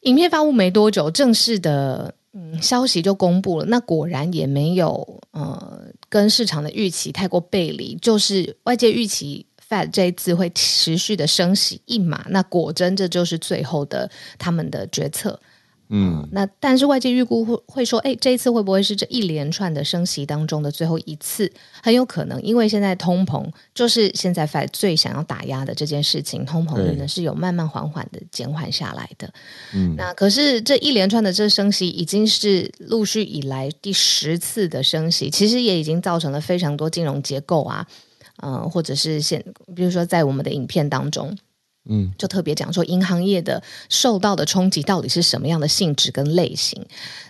[0.00, 2.14] 影片发布没多久，正式的。
[2.38, 15.40] 嗯，消息就公布了，那果然也没有呃跟市场的预期太过背离，就是外界预期 Fed 这一次会持续的升息一码，那果真这就是最后的他们的决策。
[15.88, 21.50] 嗯，那但是外界预估会会说，哎，这一次会不会是这一连串的升息当中的最后一次？
[21.82, 29.32] 很有可能，因为现在通膨就是现在 Fed 最想要打压的这件事情，通膨可能是有慢慢缓缓的减缓下来的。
[29.74, 37.86] 嗯，那可是这一连串的这升息已经是陆续以来第十次的升息，其实也已经造成了非常多金融结构啊，
[38.42, 39.44] 嗯、呃，或者是现
[39.74, 41.36] 比如说在我们的影片当中。
[41.88, 46.84] 嗯，就特别讲说银行业的受到的冲击到底是什么样的性质跟类型，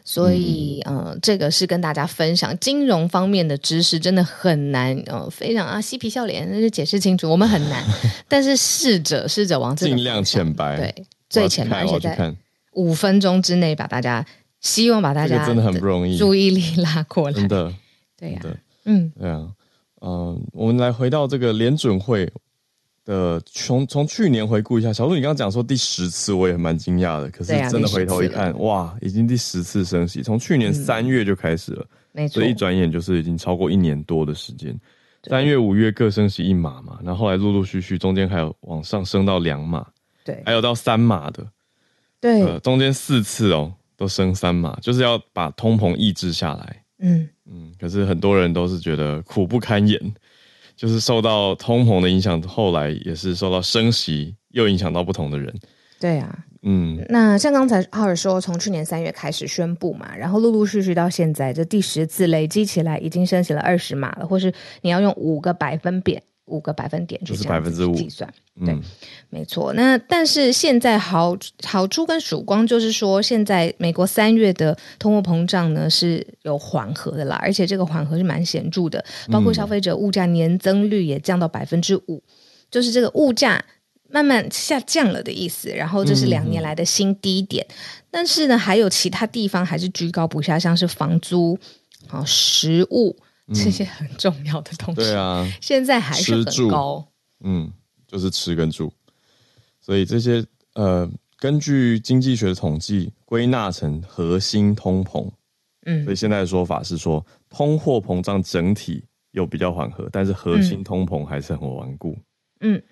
[0.04, 7.84] 所以嗯、呃，这个是跟大家分享金融方面的知识，真的很难，呃，非常啊嬉皮笑脸，那就解释清楚，我们很难，
[8.28, 12.34] 但是试着试着往这尽量浅白，对，最浅白，而且在
[12.72, 14.24] 五分钟之内把大家
[14.60, 17.72] 希望把大家真的很不容易，注意力拉过来，真的，
[18.18, 18.48] 对呀、啊，
[18.84, 19.48] 嗯，对啊，
[20.00, 22.32] 嗯、呃，我们来回到这个联准会。
[23.06, 27.30] 的从从去年回顾一下，小鹿，你刚刚讲说第十次，我也蛮惊讶的。
[27.30, 34.78] 可是真的回头一看，哇，已经第十次升息，从去年三月就开始了，嗯、没错，所以一转眼就是已经超过一年多的时间。
[35.22, 39.86] 三月、五月各升息一码嘛，然后后来陆陆续续，中间还有往上升到两码，
[40.24, 41.46] 对，还有到三码的，
[42.20, 46.82] 对，呃，中间四次哦，都升三码，就是要把通膨抑制下来。
[46.98, 50.00] 嗯嗯，可是很多人都是觉得苦不堪言。
[50.76, 55.52] 就是受到通膨的影响，后来也是受到升息，又影响到不同的人。
[55.98, 66.22] 对啊，嗯，那像刚才浩尔说，从去年三月开始宣布嘛，然后陆陆续续到现在，这第十次累积起来已经升息了二十码了，或是你要用五个百分点。
[66.46, 68.32] 五个百分点就是百分之五计算，
[68.64, 68.82] 对，嗯、
[69.30, 69.72] 没错。
[69.72, 82.22] 那但是现在好好处跟曙光就是说，现在美国三月的通货膨胀呢是有缓和的啦，而且这个缓和是蛮显著的，包括消费者物价年增率也降到百分之五，
[82.70, 83.64] 就是这个物价
[84.08, 85.70] 慢慢下降了的意思。
[85.70, 87.74] 然后这是两年来的新低点，嗯、
[88.10, 91.58] 但是呢，还有其他地方还是居高不下，像是房租
[92.08, 93.16] 啊、食物。
[93.54, 97.06] 这些很重要的东西，对啊，现在还是很高。
[97.44, 97.72] 嗯，
[98.08, 98.92] 就是吃跟住，
[99.80, 105.30] 所以这些呃，根据经济学的统计，归纳成核心通膨。
[105.84, 112.18] 嗯，所以现在的说法是说，通货膨胀整体有比较缓和，但是核心通膨还是很顽固。
[112.60, 112.82] 嗯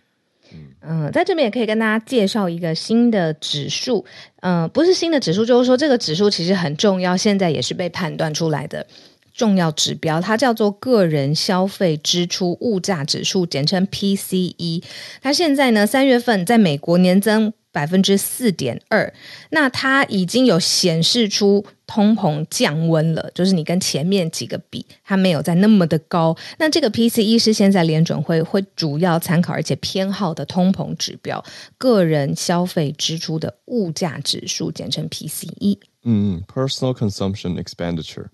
[0.53, 4.05] 嗯嗯，在这边也可以跟大家介绍一个新的指数。
[4.43, 8.87] 嗯、呃，不是新的指数，就是说这个指数其实很重要，现在也是被判断出来的。
[9.35, 14.83] 重要指标，它叫做个人消费支出物价指数，简称 PCE。
[15.21, 19.13] 它现在呢，三月份在美国年增百分之四点二，
[19.51, 26.37] 那它已经有显示出通膨降温了，就是你跟前面几个比，它没有再那么的高。
[26.59, 31.45] 那这个 PCE 是现在联准会会主要参考而且偏好的通膨指标，
[31.77, 35.79] 个人消费支出的物价指数，简称 PCE。
[36.05, 38.27] 嗯，Personal Consumption Expenditure。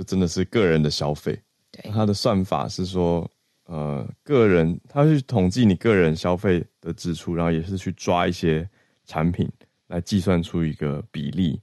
[0.00, 1.38] 就真的是个人的消费，
[1.70, 3.30] 对，它的算法是说，
[3.64, 8.66] 呃，个人他去统计你个人消费的支出，然后也是去抓一些
[9.04, 9.46] 产品
[9.88, 11.60] 来计算出一个比例，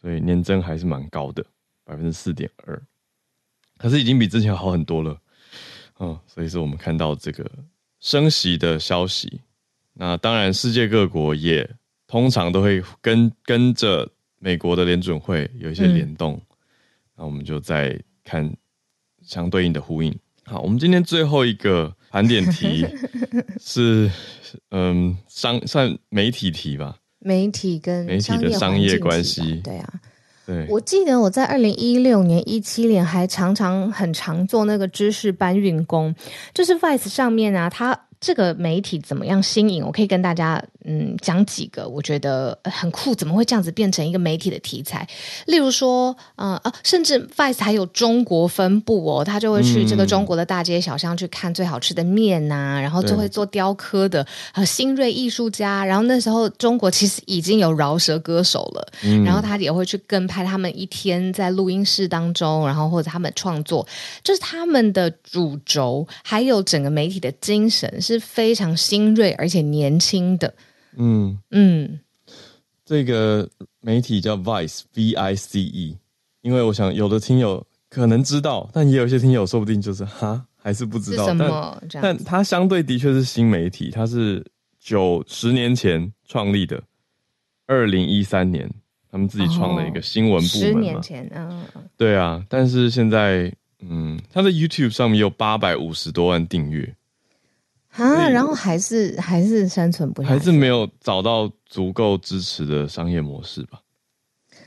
[0.00, 1.44] 所以年增还是蛮高的，
[1.84, 2.82] 百分之四点二，
[3.76, 5.20] 可是已经比之前好很多了，
[6.00, 7.44] 嗯，所以说我们看到这个
[8.00, 9.42] 升息的消息，
[9.92, 11.68] 那当然世界各国也
[12.06, 16.32] 通常都会跟跟着美国的联准会有一些联动。
[16.32, 16.40] 嗯
[17.18, 18.56] 那我们就再看
[19.22, 20.16] 相对应的呼应。
[20.44, 22.86] 好，我们今天最后一个盘点题
[23.60, 24.08] 是，
[24.70, 26.96] 嗯，商算媒体题吧？
[27.18, 29.92] 媒体跟媒体的商业关系，对啊，
[30.46, 30.66] 对。
[30.70, 36.14] 我记得我在二零一六年、一七年还常常很常做那个知识搬运工，
[36.54, 38.07] 就是 Vice 上面啊，它。
[38.20, 39.84] 这个媒体怎么样新颖？
[39.84, 45.06] 我可以跟大家嗯讲几个，我觉得很酷，怎么会这样子变成一个媒体的题材？
[45.46, 55.84] 例如说，呃啊，甚至 Vice 还有中国分部哦，他就会去这个中国的大街小巷去看最好吃的面呐、然后就会做雕刻的呃新锐艺术家。
[55.84, 63.86] 然后那时候中国其实已经有饶舌歌手了，嗯、然后他也会去跟拍他们一天在录音室当中，然后或者他们创作，
[64.24, 67.88] 就是他们的主轴，还有整个媒体的精神。
[68.08, 70.54] 是非常新锐而且年轻的，
[70.96, 71.38] 嗯。
[71.50, 72.00] 嗯，
[72.84, 73.48] 这个
[73.80, 75.96] 媒体叫 Vice，V I C E，
[76.40, 84.44] 因为我想有的听友可能知道，但也有些听友说不定就是哈还是不知道，但但它相对的确是新媒体，它是
[84.80, 86.82] 九十年前创立的，
[87.66, 88.70] 二零一三年
[89.10, 91.66] 他们自己创了一个新闻部门嘛，十年前，嗯，
[91.96, 96.94] 对啊，但是现在嗯，他在 YouTube 上面有八百五十多万订阅
[97.98, 103.80] 啊，然后还是还是生存不下去，还是没有找到足够支持的商业模式吧？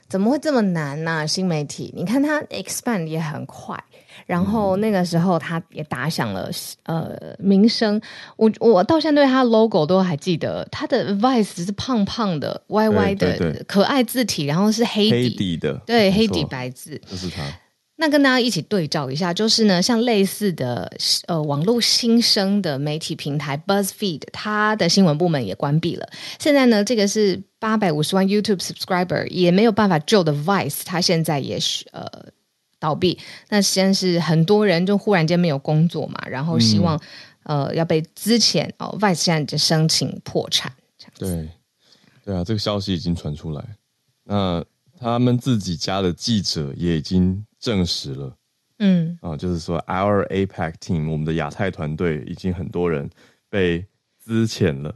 [0.07, 1.25] 怎么会这么难呢、啊？
[1.25, 3.81] 新媒体，你看它 expand 也很快，
[4.25, 6.49] 然后那个时候它也打响了
[6.83, 7.99] 呃名声。
[8.35, 17.41] 我我到现在对他 logo 都还记得，它的 Vice 是胖胖的、歪歪的可爱字体，然后是黑底，黑底的，对，黑底白字，就是他。
[18.01, 20.91] 那跟大家一起对照一下，就是呢，像类似的
[21.27, 26.09] 呃网络新生的媒体平台 BuzzFeed，它的新闻部门也关闭了。
[26.39, 32.09] 现在呢，这个是八百五十万 YouTube subscriber 也没有办法救的 Vice，它现在也是呃
[32.79, 33.19] 倒闭。
[33.49, 36.99] 那先是很多人就忽然间没有工作嘛，然后希望、
[37.43, 40.73] 嗯、呃要被资遣哦，Vice 现在就申请破产。
[41.19, 41.47] 对，
[42.25, 43.63] 对啊，这个消息已经传出来，
[44.23, 44.65] 那
[44.99, 47.45] 他们自己家的记者也已经。
[47.61, 48.35] 证实了，
[48.79, 53.09] 嗯，啊，就是说，Our APEC team，我们的亚太团队已经很多人
[53.49, 53.85] 被
[54.17, 54.93] 资遣了。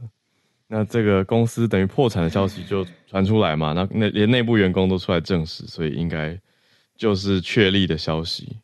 [0.66, 3.72] 那这个公司等于破产的消息就传出来嘛？
[3.72, 6.36] 那那连内部员工都出来证实，所以应该
[6.96, 8.58] 就是确立的消息。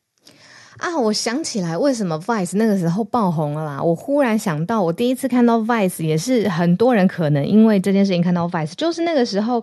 [0.78, 3.80] 啊，我想起来，为什么 Vice 那个时候爆红了啦？
[3.80, 9.62] 我忽然想到，我第一次看到 Vice 也是很多人可能因为这件事情看到 Vice，就是那个时候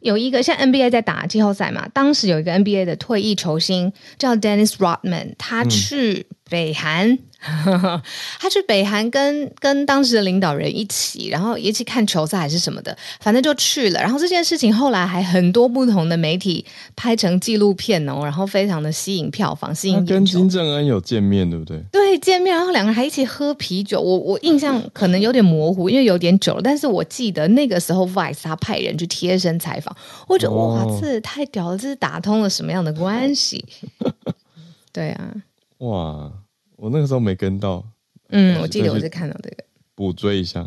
[0.00, 7.10] 有一个像 NBA 在打季后赛嘛，当时有一个 NBA 的退役球星叫 Dennis Rodman，他去北韩。
[7.10, 7.18] 嗯
[8.38, 14.00] 他去北韩跟跟当时的领导人一起，然后一起看球赛还是什么的，反正就去了。
[14.02, 16.62] 然后这件事情后来还很多不同的媒体
[16.94, 20.04] 拍成纪录片哦，然后非常的吸引票房，吸引。
[20.04, 21.82] 跟金正恩有见面，对不对？
[21.90, 23.98] 对，见面，然后两个人还一起喝啤酒。
[23.98, 29.89] 我我印象可能有点模糊，因为有点久了，但是我记得那个时候 Vice 他派人去贴身采访，
[30.28, 33.64] 我觉得、哦、哇，这太屌了，这是打通了什么样的关系？
[34.92, 35.34] 对啊，
[35.78, 36.32] 哇。
[36.82, 37.86] 我那个时候没跟到，
[38.30, 39.56] 嗯，我记得我是看到这个，
[39.94, 40.66] 补追一下，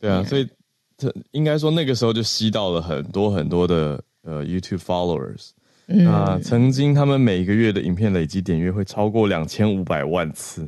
[0.00, 0.48] 对啊，嗯、所以
[0.96, 5.50] 这应该说那个时候就吸到了很多很多的呃 YouTube followers，
[5.86, 10.66] 嗯、那曾经他们每个月的影片累积点阅会超过两千五百万次，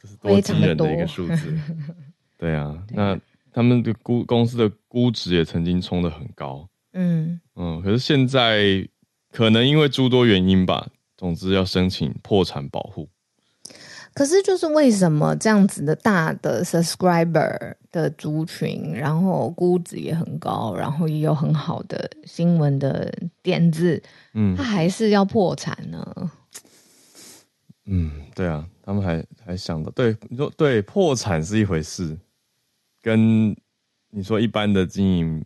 [0.00, 1.56] 这是多惊人的一个数字，
[2.36, 3.16] 对啊，那
[3.52, 8.88] 他们的估公司的估值也曾经冲得很高，嗯嗯，可是现在
[9.30, 13.08] 可能因为诸多原因吧，总之要申请破产保护。
[14.14, 23.10] 可是，就是为什么这样子的大的 subscriber 的族群，然后估值也很高，然后也有很好的新闻的
[23.42, 24.02] 点子，
[24.34, 26.30] 嗯，他还是要破产呢？
[27.86, 32.18] 嗯，对啊，他们还还想到，对你说，对，破产是一回事，
[33.00, 33.56] 跟
[34.10, 35.42] 你说一般的经营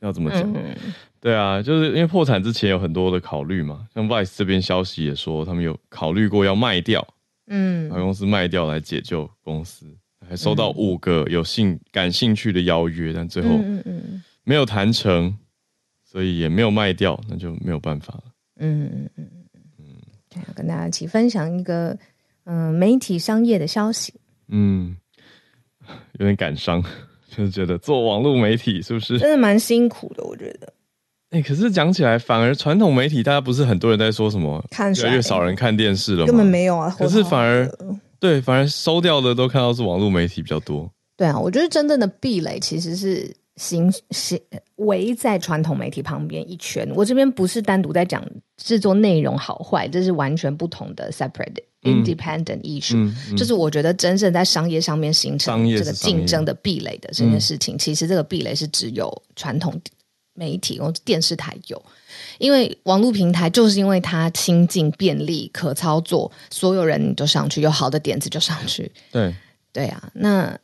[0.00, 0.42] 要怎么讲？
[0.52, 0.76] 嗯、
[1.20, 7.06] 对啊，就是因为破产之前有很多的考虑嘛，像 Vice 这边消息也说，他们有考虑过要卖掉。
[7.52, 9.84] 嗯，把公司卖掉来解救公司，
[10.28, 13.58] 还收到五个有兴感兴趣的邀约，但最后
[14.44, 15.36] 没有谈成，
[16.04, 18.22] 所以也没有卖掉，那就没有办法了。
[18.60, 19.30] 嗯嗯嗯
[19.78, 19.84] 嗯，
[20.36, 21.90] 嗯，跟大家一起分享一个
[22.44, 24.14] 嗯、呃、媒体商业的消息。
[24.46, 24.96] 嗯，
[26.20, 26.80] 有点感伤，
[27.34, 30.24] 就是觉得做网络媒体是不是真的蛮辛苦的？
[30.24, 30.72] 我觉得。
[31.30, 36.26] 哎、欸，可是讲起来，反而传统媒体，大家不是很多人在说什么，看越来越少人看电视了吗？
[36.26, 36.92] 根本没有啊。
[36.98, 37.70] 可是反而
[38.18, 40.90] 对，反而收掉的都看到是网络媒体比较多。
[41.16, 44.40] 对啊，我觉得真正的壁垒其实是形形
[44.76, 46.90] 围在传统媒体旁边一圈。
[46.96, 48.20] 我这边不是单独在讲
[48.56, 52.96] 制作内容好坏，这是完全不同的 separate、嗯、independent issue。
[52.96, 59.80] 嗯嗯、就是我觉得真正在商业上面形成这个竞争的壁垒的这件事情，其实这个壁垒是只有传统。
[60.32, 61.82] 媒体或电视台有，
[62.38, 68.90] 因为网络平台就是因为它亲近、便利、可操作，所有人都上去，有好的点子就上去。
[69.10, 69.34] 对
[69.70, 70.58] 对啊，那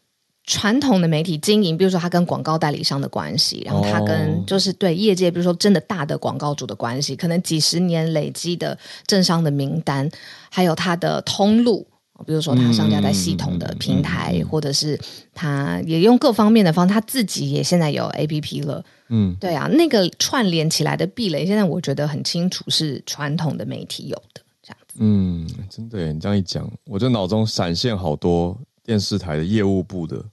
[0.46, 10.08] 传统的媒体经营，比如说他跟广告代理商的关系，然后他跟就是对业界，比如说真的大的广告主的关系，可能几十年累积的政商的名单，
[10.50, 11.86] 还有他的通路。
[12.26, 14.98] 比如说，他上架在系统的平台，嗯嗯嗯、或者是
[15.34, 18.82] 他也用各方面的方，他自己也现在有 APP 了。
[19.10, 24.96] 嗯，对啊，那个串联起来的壁垒，现在我觉得很清楚是传统的媒体有的这样子。
[24.98, 30.24] 嗯，真的耶，你这样一讲，我就脑中闪现好多电视台的业务部的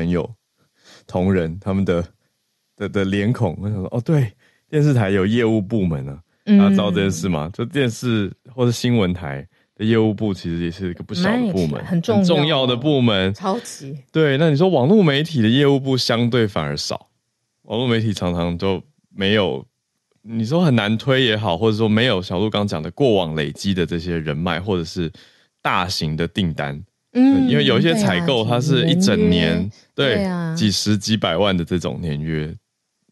[0.00, 0.28] 朋友、
[1.06, 2.02] 同仁他们的
[2.74, 3.54] 的的脸孔。
[3.60, 4.32] 我想说，哦，对，
[4.70, 7.50] 电视台有业务部门啊，大家知道这件事吗？
[7.50, 9.84] 嗯、就电视或者新闻台的。
[9.84, 14.38] 业务部其实也是一个不小的部门，很重要，很重要的部门，超级对。
[14.38, 17.10] 那你说网络媒体的业务部相对反而少，
[17.64, 19.62] 网络媒体常常都没有
[20.22, 25.12] 你说很难推也好，或者说没有小鹿刚讲的过往累积的这些人脉，或者是
[25.62, 26.82] 大型的订单，
[27.12, 32.54] 嗯，因为有一些采购它是一整年，年对，对啊，几十几百万的这种年约，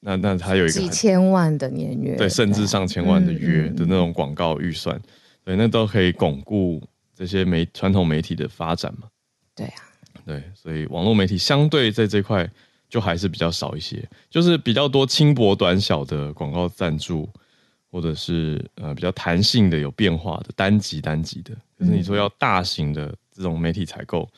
[0.00, 5.00] 那那它有一个几千万的年约，对，甚至上千万的约的那种广告预算，
[5.44, 6.82] 对，那都可以巩固
[7.14, 9.08] 这些媒传统媒体的发展嘛，
[9.54, 9.82] 对啊，
[10.24, 12.48] 对，所以网络媒体相对在这块。
[12.90, 17.28] 就还是比较少一些，就是比较多轻薄短小的广告赞助，
[17.90, 21.54] 或者是呃比较弹性的、有变化的单集单集的。
[21.78, 24.28] 可是你说要大型的这种媒体采购，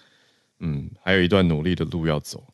[0.61, 2.45] 嗯，还有一段努力的路要走。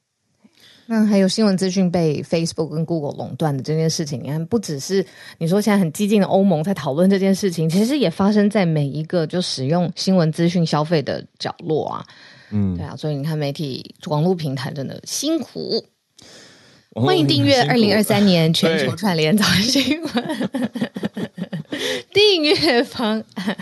[0.86, 5.04] 那还有新闻资讯被 Facebook 跟 Google 垄断的这件事情，你看不只是
[5.38, 12.06] 你说现在很激进的欧盟在讨论这件事情，其实也发生在每一个就使用新闻资讯消费的角落啊。
[12.52, 15.84] 嗯，对啊，所以你看，媒体网络平台真的辛苦。
[16.94, 20.50] 欢迎订阅二零二三年 全球串联早安新闻
[22.14, 23.56] 订阅方案。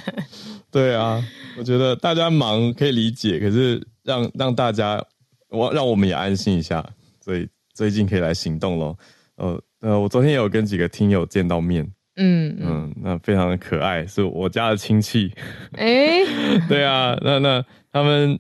[0.74, 1.22] 对啊，
[1.56, 5.00] 我觉得大家忙可以理解，可是让让大家
[5.48, 6.84] 我让我们也安心一下，
[7.20, 8.96] 所以最近可以来行动喽。
[9.36, 15.32] 呃呃，我昨天有跟几个听友见到面，嗯嗯，那非常的可爱，是我家的亲戚。
[15.74, 16.26] 哎、欸，
[16.68, 18.38] 对啊，那那他们。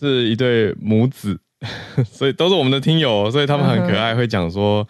[0.00, 1.40] 是一对母子，
[2.06, 4.86] 所以都是我们的听友，所以他们很可爱，会讲说，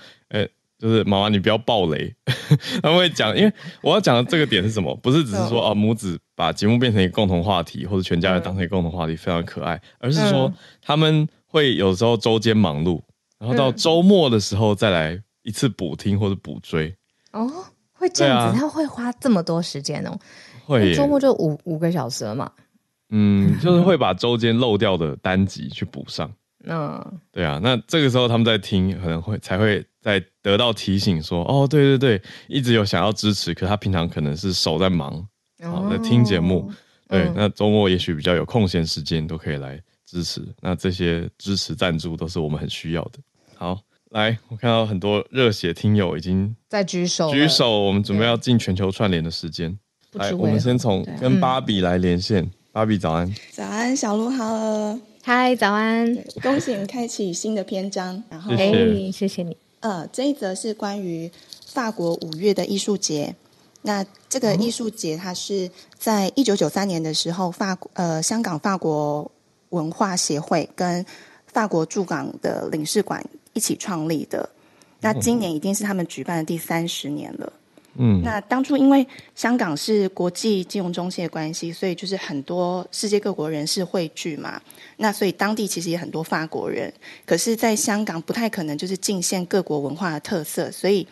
[0.79, 2.15] 就是妈妈你不要暴雷，
[2.83, 3.53] 他们会讲，因为
[3.83, 4.95] 我要讲的这个点是什么？
[5.03, 13.03] 不是只是说啊母子把节目变成一个共同话题，或者全家人当成一个共同话题，非常可爱，而是说他们会有时候周间忙碌，
[13.39, 16.95] 然后到周末的时候再来一次补听或者补追。
[17.33, 17.51] 哦，
[17.93, 20.17] 会这样子，他会花这么多时间哦？
[20.65, 22.51] 会，周末就五五个小时了嘛？
[23.11, 26.31] 嗯，就是会把周间漏掉的单集去补上。
[26.65, 27.03] 嗯，
[27.33, 35.23] 对啊，那这个时候他们在听，可能会才会再得到提醒说，哦，对对对，一直有想要支持，可他平常可能是手在忙，
[35.63, 36.73] 好在听节目。
[37.07, 40.41] 对，嗯、那周末也许比较有空闲时间，都可以来支持。
[40.63, 43.19] 那这些支持赞助都是我们很需要的。
[43.55, 43.79] 好，
[44.13, 49.79] 来，我看到很多热血听友已经在举手，举手，我们准备要进全球串联的时间。
[50.13, 52.51] 来，我们先从跟芭比来连线。
[52.73, 59.55] 芭比早安，早安，小鹿好，嗨，早安，恭喜你开启新的篇章，然后，哎，谢谢你。
[59.81, 61.31] 呃，这一则是关于
[61.67, 63.35] 法国五月的艺术节。
[63.83, 69.31] 那这个艺术节，它是在一九九三年的时候，法国呃香港法国
[69.71, 71.05] 文化协会跟
[71.47, 74.49] 法国驻港的领事馆一起创立的。
[75.01, 77.53] 那今年已经是他们举办的第三十年了。
[77.99, 84.61] 嗯，那当初因为香港是国际金融中心的关系，所以就是很多世界各国人士汇聚嘛。
[84.99, 86.93] 那所以当地其实也很多法国人，
[87.27, 91.07] 可是在香港不太可能就是尽现各国文化的特色，所以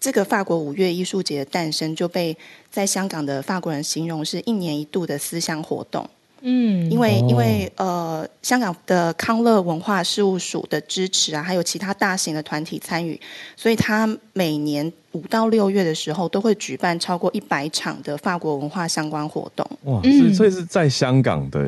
[0.00, 2.36] 这个法国五月艺术节的诞生就被
[2.70, 6.08] 在香港的法国人形容是一年一度的思乡活动。
[6.42, 13.20] 嗯，因为因为呃，香港的康乐文化事务署的支持啊，还有其他大型的团体参与，
[13.56, 19.68] 所以他每年五到六月的时候都会举办超过一百场的法国文化相关活动。
[19.84, 20.00] 哇，
[20.34, 21.66] 所以是在香港的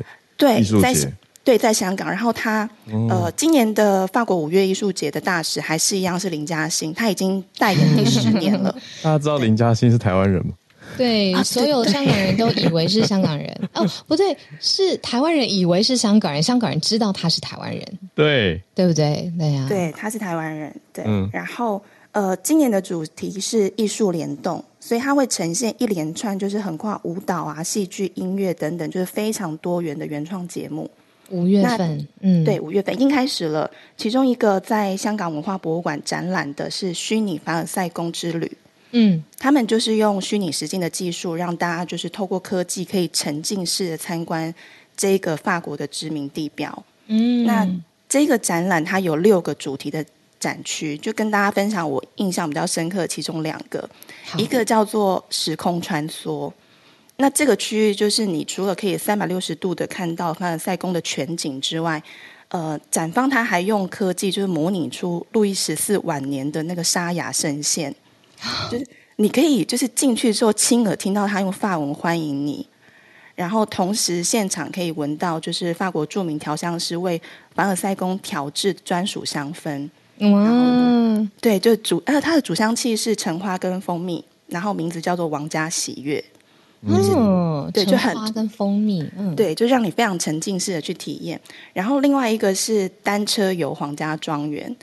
[0.58, 1.12] 艺术节，对，在
[1.44, 2.08] 对，在香港。
[2.08, 2.68] 然后他
[3.10, 8.74] 呃，今年的法国五月艺术节的大使还是一样是林嘉欣，他已经代言第十年了。
[9.02, 10.54] 大家知道林嘉欣是台湾人吗？
[10.96, 17.84] 对，所有香港人都以为是香港人 哦，不对，是台湾人以为是香港人，香港人知道他是台湾人，
[18.14, 19.32] 对，对不对？
[19.38, 21.04] 对呀、啊，对，他是台湾人，对。
[21.06, 21.82] 嗯、然后
[22.12, 30.90] 呃，今年的主题是艺术联动，所以它会呈现一连串就是横跨舞蹈啊、戏剧、音乐等等，就是非常多元的原创节目。
[31.30, 33.70] 五月份，嗯，对，五月份已经开始了。
[33.96, 38.52] 其中一个在香港文化博物馆展览的是虚拟凡尔赛宫之旅。
[38.92, 44.54] 嗯，他们就是用虚拟实境的技术，让大家就是透过科技可以沉浸式的参观
[44.96, 46.84] 这个法国的知名地标。
[47.06, 47.66] 嗯，那
[48.08, 50.04] 这个展览它有六个主题的
[50.38, 53.88] 展区，就跟大家分享我印象比较深刻的其中两个，
[54.36, 56.52] 一个叫做时空穿梭。
[57.16, 62.02] 那这个区域就是你除了可以三百六十度的看到凡尔赛宫的全景之外，
[62.48, 67.94] 呃，展方他还用科技就是模拟出路易十四晚年的那个沙哑声线。
[68.70, 68.86] 就是
[69.16, 72.66] 你可以就是进去之后亲耳听到他用法文欢迎你，
[73.34, 77.20] 然后同时现场可以闻到就是法国著名调香师为
[77.54, 79.88] 凡尔赛宫调制专属香氛。
[80.18, 86.24] 嗯，对，就主呃它的主香气是橙花跟蜂蜜，然后名字叫做王家喜悦。
[86.84, 91.40] 嗯，对，就很花跟蜂蜜，嗯，对，就让你非常沉浸式的去体验。
[91.72, 94.74] 然后另外一个是单车游皇家庄园。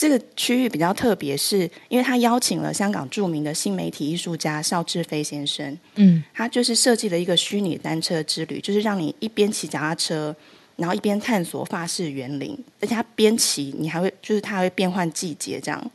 [0.00, 5.78] 这个区域比较特别，是因为他邀请了香港著名的新媒体艺术家邵志飞先生。
[5.96, 10.34] 嗯，他就是设计了一个虚拟单车之旅，就是让你一边骑脚踏车，
[10.76, 15.90] 然后一边探索法式园林，而且他边骑你还会就是他还会变换季节这样。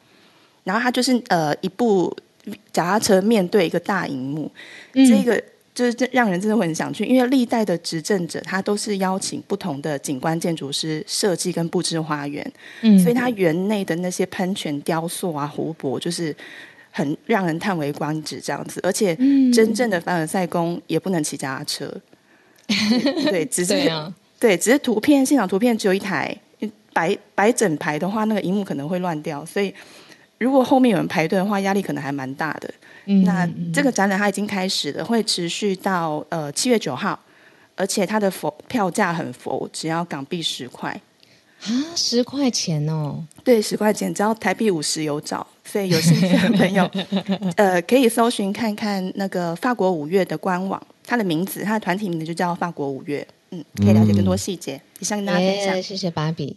[0.64, 2.16] 然后他就是呃一部
[2.72, 4.51] 脚踏车面对一个大荧幕，
[4.93, 5.43] 嗯、这个。
[5.76, 12.49] 就是这让人真的会很想去，因为历代的执政者他都是邀请不同的景观建筑师设计跟布置花园，
[12.82, 16.34] 嗯，所以他园内的那些喷泉、雕塑啊、湖泊，就是
[16.91, 18.80] 很让人叹为观止这样子。
[18.84, 19.13] 而且
[19.53, 21.93] 真正的凡尔赛宫也不能骑脚踏车，
[22.69, 23.91] 嗯、对，只是 对，
[24.39, 26.34] 对，只是图片现场图片只有一台，
[26.93, 29.73] 摆摆整排的话，那个荧幕可能会乱掉，所以
[30.38, 32.73] 如果后面有人排队的话，压力可能还蛮大的。
[33.06, 37.20] 那这个展览它已经开始了，会持续到呃七月九号，
[37.76, 40.99] 而且它的佛票价很佛，只要港币十块。
[41.68, 46.88] 啊，十块钱哦，对，十块钱，只要台币五十有找，所以有兴趣的朋友
[47.56, 54.80] 呃可以搜寻看看那个法国五月的官网，它的名字，它的团体名字就叫法国五月，嗯，可以了解更多细节。
[54.99, 56.56] 以上跟大家分享，谢谢芭比，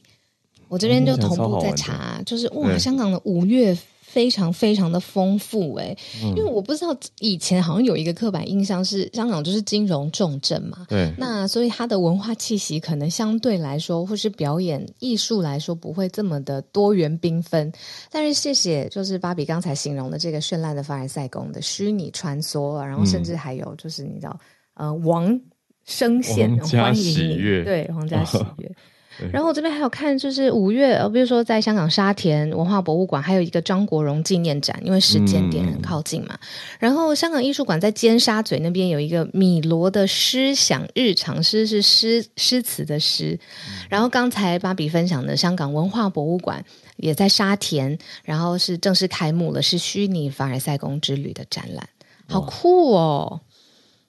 [0.66, 3.78] 我这边就同步在查，就是哇，香港的五月。
[4.18, 5.96] 非常非常的丰富哎，
[6.34, 6.88] 因为我不知道
[7.20, 17.72] 以前好像有一个刻板印象是香港就是金融重镇嘛，对，那所以它的文化气息可能相对来说或是表演艺术来说不会这么的多元缤纷。
[18.10, 24.36] 但是谢谢，就是芭比刚才形容的这个绚烂的凡尔赛宫的虚拟穿梭，然后甚至还有就是你知道
[24.74, 25.40] 呃王
[25.84, 28.68] 声线欢迎你，对，皇家喜悦。
[29.32, 36.34] 然后我这边还有看，就是五月，呃，比如说在香港沙田文化博物馆，还有一个张国荣纪念展，因为时间点很靠近嘛。
[36.34, 36.48] 嗯、
[36.78, 43.38] 然后香港艺术馆在尖沙咀那边有一个米罗的诗想日常，诗是诗诗词的诗。
[43.68, 46.64] 嗯、然后刚才芭比分享的香港文化博物馆
[46.96, 51.88] 也在沙田，然后是正式开幕了，是虚拟凡尔赛宫之旅的展览，
[52.28, 53.40] 好酷哦，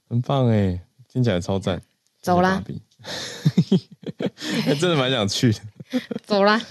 [0.08, 0.80] 很棒哎，
[1.12, 1.82] 听起来超赞，
[2.22, 2.64] 走啦。
[4.66, 5.60] 还 真的蛮想去的，
[6.26, 6.62] 走啦。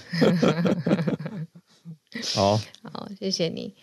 [2.33, 3.73] 好好，谢谢你。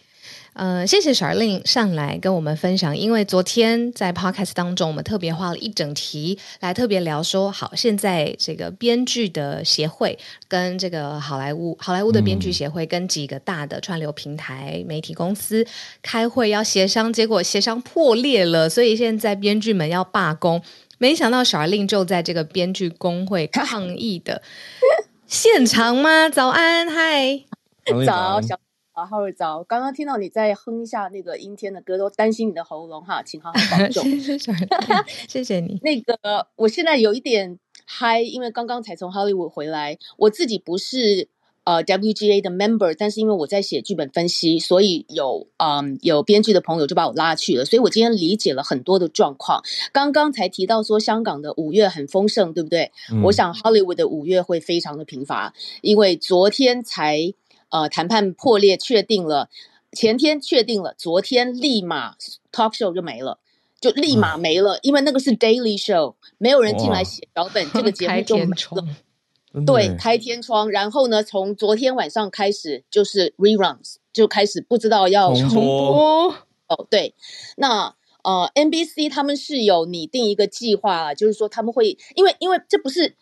[0.54, 15.64] 呃，谢谢 Charlene 上来跟我们分享，因为昨天在 Podcast 当中，我们特别花了一整题来特别聊说，好，现在这个编剧的协会跟这个好莱坞好莱坞的编剧协会跟几个大的串流平台媒体公司
[16.00, 20.62] 开会要协商，结果协商破裂了，所以现在编剧们要罢工。
[20.98, 24.42] 没想到 Charlene 就在这个编剧工会 抗议的
[25.26, 26.28] 现场吗？
[26.28, 27.44] 早安，嗨，
[28.06, 28.58] 早，小
[28.92, 29.62] 好好早。
[29.62, 34.02] 刚刚听到你在哼一下那个阴天的歌，都担心你的喉咙哈，请好好保重。
[34.18, 34.54] 谢谢，
[35.28, 35.78] 谢谢你。
[35.84, 41.28] 那个，我现在有一点嗨，因为刚刚才从 Hollywood 回来，我自己不是。
[41.66, 49.60] 呃，WGA 的 member，但是因为我在写剧本分析，所以有嗯有编剧的朋友就把我拉去了，所以我今天理解了很多的状况。
[49.92, 52.92] 刚刚才提到说香港的五月很丰盛，对不对？
[53.10, 55.52] 嗯、我想 Hollywood 的五月会非常的贫乏，
[55.82, 57.34] 因为昨天才
[57.70, 59.48] 呃谈判破裂，确定了，
[59.90, 62.14] 前天确定了，昨天立马
[62.52, 63.40] talk show 就没了，
[63.80, 68.86] 就立马没了，嗯、因为那个是 daily show，没有人进来写脚本，这个节目就没了。
[69.64, 76.34] 对，开天窗，然后呢，从昨天晚上开始就是 reruns，就开始不知道要重播。
[76.68, 77.14] 哦，对，
[77.56, 83.14] 那呃，NBC 他们是有拟定一个计划啊，就是说他们会，因为因为这不是。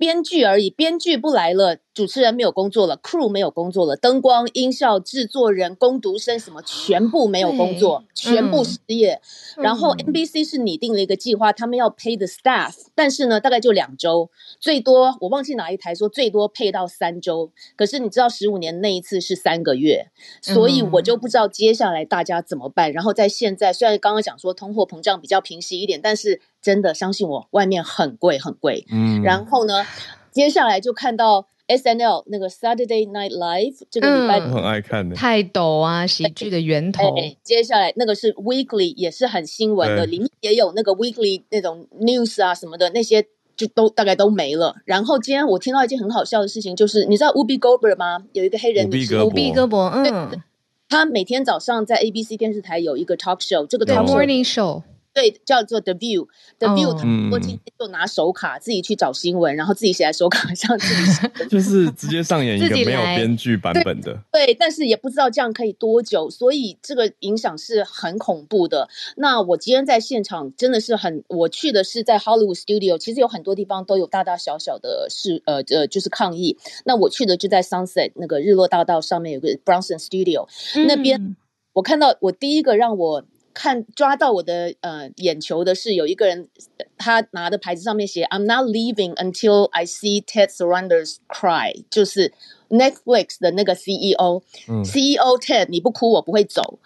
[0.00, 9.20] 编剧而已，编剧不来了，主持人没有工作了，crew 没有工作了，灯光、音效、制作人、工读生什么全部没有工作，全部失业。
[9.58, 17.52] 嗯、然后 NBC 是拟定了一个计划，他们要 pay the staff，但是呢，大概就两周，最多我忘记哪一台说最多配到三周。
[17.76, 20.06] 可是你知道十五年那一次是三个月，
[20.40, 22.90] 所以我就不知道接下来大家怎么办。
[22.90, 26.40] 然后在现在，虽然刚刚讲说通货膨胀比较平息一点，但是。
[26.62, 28.84] 真的相信我，外面很贵很贵。
[28.90, 29.86] 嗯，然后呢，
[30.30, 37.14] 接下来就看到 SNL 那个 Saturday Night Live 这个礼拜、嗯、很爱看的泰斗啊，喜剧的源头。
[37.42, 43.24] 接下来那个是 Weekly，也是很新闻的，对里面也有那个 Weekly 那种 news 啊什么的，那些
[43.56, 44.74] 就都大概都没了。
[44.84, 48.24] 然后今天我听到一件很好笑的事情，就是你知道 Whoopi Goldberg 吗？
[48.32, 50.42] 有一个黑人女士，Whoopi Goldberg，嗯，
[50.88, 54.82] 他每天早上在 ABC 电视台有一个 talk show，这个 talk show，morning show。
[55.12, 64.46] 对，叫做 The View，The View，他们今天就拿手卡自己去找新闻，然后自己写在手卡上，自己 就是直接上演一个没有编剧版本的对。
[64.46, 68.88] 对，但是也不知道这样可以多久，所以这个影响是很恐怖的。
[69.16, 76.56] 那我今天在现场真的是很，我去的是在 Hollywood Studio，其实有很多地方都有大大小小的事，呃呃，就是抗议。
[76.84, 80.46] 那我去的就在 Sunset 那个日落大道上面有个 Bronson Studio，
[80.76, 81.36] 嗯，那边
[81.72, 83.24] 我看到我第一个让我。
[83.52, 86.48] 看抓到我的呃眼球的是有一个人，
[86.96, 92.32] 他拿的牌子上面写 "I'm not leaving until I see Ted Sarandos cry"，就是
[92.70, 96.78] Netflix 的那个 CEO，CEO、嗯、CEO Ted，你不哭我不会走。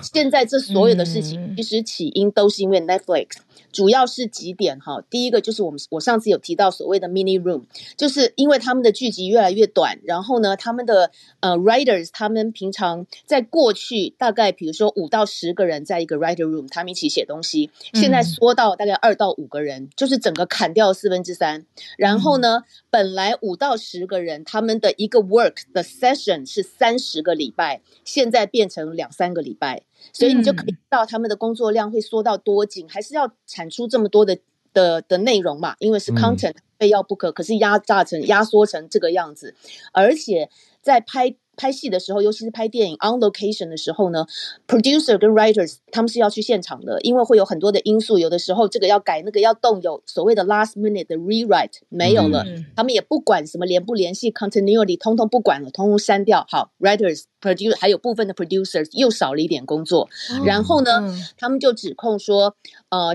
[0.00, 3.38] 现在这所有的事情其实起因都是因为 Netflix。
[3.72, 7.62] 主要是几点哈，第一个就是我们我上次有提到所谓的 mini room，
[7.96, 21.64] 就是因为他们的剧集越来越短，然后呢，他们的呃 writers 他们平常在过去大概比如说五到十个人在一个 writer room，他们一起写东西，现在缩到大概二到五个人，就是整个砍掉四分之三。
[21.96, 29.84] 然后呢，本来五到十个人他们的一个 work 的 session 是三十个礼拜，现在变成两三个礼拜。
[30.12, 34.38] 所以你就可以知道他们的工作量会缩到多紧，还是要产出这么多的
[34.74, 35.76] 的的内容嘛？
[35.78, 39.54] 因为是 content 非要不可，可是压榨成压缩成这个样子，
[39.92, 40.50] 而且
[40.82, 41.34] 在拍。
[41.60, 44.24] 拍戏的时候，尤其是拍电影 on location 的时候呢
[44.66, 56.46] ，producer 跟 writers 他们是要去现场的，因为会有很多的因素，有的时候这个要改，那个要动，有所谓的 last minute 的 rewrite 没有了，嗯、他们也不管什么联不联系 continuity，通通不管了，通通删掉。
[56.48, 62.56] 好，writers producer 还有部分的 producers 又少了一点工作，哦、然后呢，嗯、他们就指控说，
[62.88, 63.14] 呃，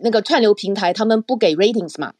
[0.00, 2.12] 那个串流平台他们不给 ratings 嘛。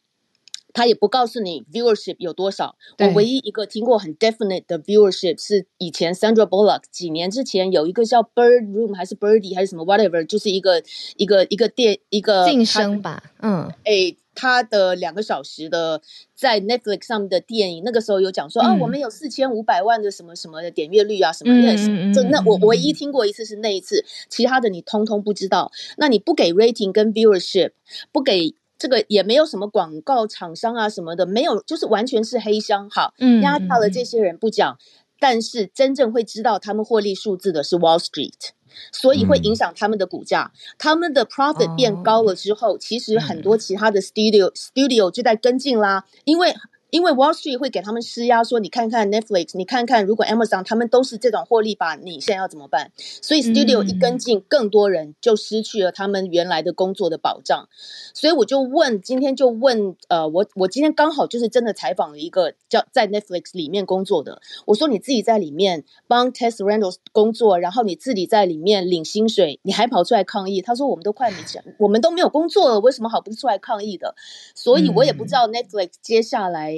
[0.72, 2.76] 他也不告诉你 viewership 有多少。
[2.98, 10.82] 我唯一一个听过很 definite 的 viewership 是以前 Sandra Bullock 几年之前有一个叫 Bird Room 还是 Birdie 还是什么 whatever，就是一个
[11.16, 13.22] 一个一个电一个晋升吧。
[13.40, 16.02] 嗯，哎，他的两个小时的
[16.34, 21.72] 在 Netflix 上面的电影，那个时候有讲说、嗯、啊，我们有四千五百万的什么什么的点阅率啊，什么的。
[21.74, 25.72] 嗯、就那我唯一听过一次是那一次，其他的你通通不知道。
[25.96, 27.70] 那你不给 rating 跟 viewership，
[28.12, 28.54] 不给。
[28.78, 32.88] 这个也没有什么广告厂商啊什么的，没有，就是完全是黑箱。
[32.90, 33.12] 好，
[33.42, 34.78] 压榨了这些人不讲，嗯、
[35.18, 38.50] 但是真正会知道他们获利数字的是 Wall Street，
[38.92, 40.52] 所以会影响他们的股价。
[40.54, 46.54] 嗯、他们的 profit 变高了之后，哦、其实很多其他的 studio、嗯、studio 就在跟进啦，因为。
[46.90, 52.90] 因为 Wall Street 会给他们施压，说你看看 Netflix，你看看如果 Amazon 他们都是这种获利吧，你现在要怎么办？
[52.96, 57.68] 所以 Studio 一跟进，更多人就失去了他们原来的工作的保障。
[58.14, 70.62] 所以我就问，今天就问，呃，我我今天刚好就是真的采访了一个叫在 Netflix 里面工作的，我说你自己在里面帮 Ted Sarandos 工作，然后你自己在里面领薪水，你还跑出来抗议？
[70.62, 74.14] 他说我们都快没钱，我们都没有工作了，为什么好不出来抗议的？
[74.54, 76.77] 所以我也不知道 Netflix 接下来。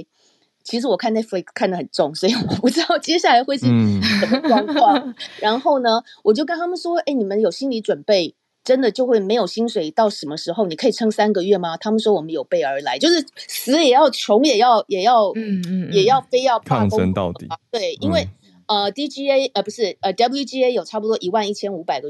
[0.63, 4.97] 其实我看 Netflix 看得很重，所以我不知道接下来会是什么状况。
[4.99, 10.67] 嗯、然后呢，我就跟他们说：“哎，你们有心理准备，真的就会没有薪水到什么时候？
[10.67, 18.29] 你可以撑三个月吗？”他们说：“我们有备而来，就是死也要，穷也要，也要，嗯嗯，也要非要抗争到底。”对，因为、
[18.67, 22.09] 嗯、呃，DGA 呃不是呃 WGA 有差不多一万一千五百个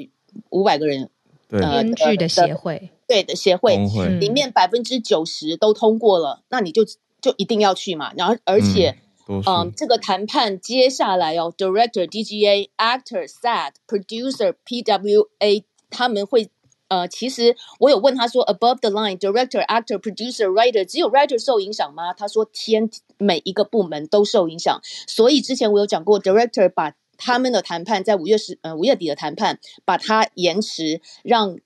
[0.51, 1.09] 五百个人
[1.49, 6.83] 对编剧的协会，对的协会，会里面百分之九十都通过了，那你就。
[7.21, 8.97] 就一定要去嘛，然后而且，
[9.29, 16.51] 嗯，嗯，这个谈判接下来哦，director、DGA、actor、SAD、producer、PWA，他们会，
[16.89, 22.13] 呃，其实我有问他说，above the line，director、actor、producer、writer，只有 writer 受影响吗？
[22.13, 24.81] 他说天，每一个部门都受影响。
[25.07, 31.57] 所以之前我有讲过，director 把他们的谈判在五月十，呃，五月底的谈判，把它延迟，让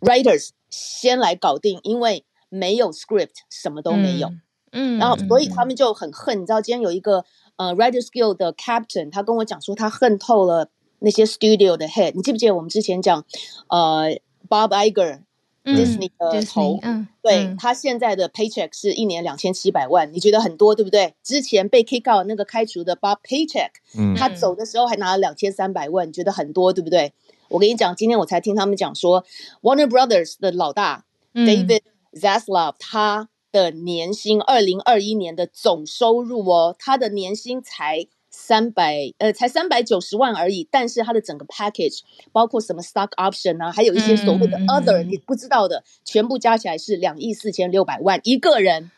[0.00, 2.24] writers 先来搞定，因为。
[2.52, 4.28] 没有 script，什么都没有。
[4.28, 6.42] 嗯，嗯，然后所以他们就很恨。
[6.42, 7.24] 你知道，今天有一个
[7.56, 12.12] 呃 Writers Guild 的 captain，他跟我讲说，他恨透了那些 studio 的 head。
[12.14, 13.24] 你记不记得我们之前讲
[13.68, 14.18] 呃
[14.50, 15.20] Bob Iger、
[15.64, 16.78] 嗯、Disney 的头？
[16.82, 21.14] 嗯，对，嗯、他现在的 paycheck 是一年两千七百万，你觉得很多对不对？
[21.22, 27.14] 之前被 kick out 那个开除的 Bob Paycheck，嗯，他走的时候还拿了两千三百万，你觉得很多对不对？
[27.48, 29.24] 我跟你讲，今天我才听他们讲说
[29.62, 31.80] ，Warner Brothers 的老大、嗯、David。
[32.12, 40.66] Zaslav 他的年薪，二零二一年的总收入哦，他的年薪才三百，呃，才三百九十万而已。
[40.70, 42.00] 但是他的整个 package
[42.32, 48.90] 包括什么 stock option 啊，还有一些所谓的 other、嗯、你不知道的，全部加起来是两亿四千六百万一个人。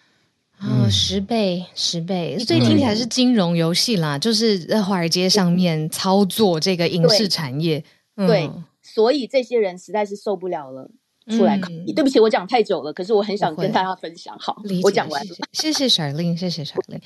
[0.61, 7.81] 哦，十倍，十倍，所以听起来是金融游戏啦，嗯、就是在华尔街上面操作这个影视产业。
[8.17, 8.27] 对。
[8.27, 8.51] 嗯对
[8.87, 10.89] 所以这些人实在是受不了了。
[11.31, 14.37] 出来可以，对不起，我讲太久了，可是我很想跟大家分享。
[14.39, 17.01] 好，我讲完了，谢谢 Charlene，谢谢 Charlene。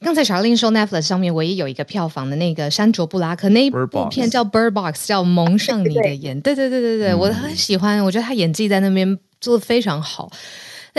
[0.00, 6.40] 刚才 Charlene 说 Netflix 上面唯一有一个票房的那个山卓布拉克那一部片叫 Bird Box，叫蒙上你的眼。
[6.40, 10.30] 对对对对对，我很喜欢，我觉得他演技在那边做的非常好。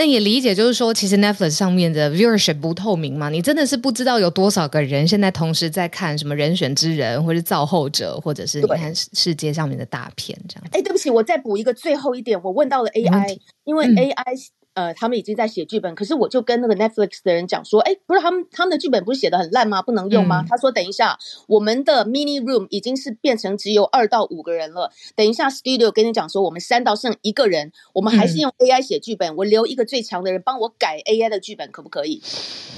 [0.02, 10.64] 但也理解，就是说，其实 Netflix 上面的 viewership 不透明嘛，你真的是不知道有多少个人现在同时在看什么人选之人，或者是造后者，或者是你看世界上面的大片这样。
[10.72, 14.61] 哎，对不起，我再补一个最后一点，我问到了 AI，因为 AI、嗯。
[14.74, 19.82] 呃，他们已经在写剧本，可是我就跟那个 Netflix 的人讲说，哎，不是他们他们的剧本不是写的很烂吗？
[19.82, 20.42] 不能用吗？
[20.42, 24.90] 嗯、他说，等一下，我们的 mini room 已经是变成只有二到五个人了。
[25.14, 32.22] 等一下，studio 跟你讲说，我们删到剩一个人，我们还是用 AI 写剧本，嗯、我留一个最强的人帮我改 AI 的剧本，可不可以？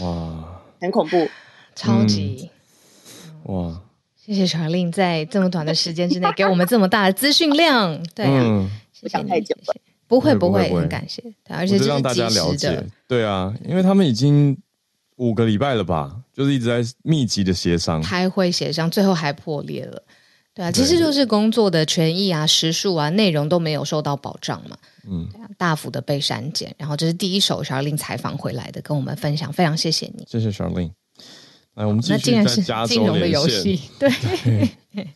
[0.01, 1.29] 哇，很恐怖，
[1.77, 2.51] 超级、
[3.47, 3.81] 嗯、哇！
[4.17, 8.71] 谢谢 Charlene 在这么短的时间之内给我们这么大的资讯量， 对啊，嗯、
[9.03, 9.75] 不想太久了。
[10.07, 14.57] 不会不会，很感谢，而且是让大家了解，对啊，因为他们已经
[15.17, 20.03] 五个礼拜了吧，就是一直在密集的协商，开会协商，最后还破裂了，
[20.53, 24.77] 对啊，其实就是工作的权益啊、时数啊、内容都没有受到保障嘛，
[25.09, 30.91] 嗯，大幅的被删减，然后这是第一手 Charlene 采访回来的，跟我们分享，非常谢谢你，谢谢 Charlene。
[31.75, 34.69] 来，我们继续在加州连线，对，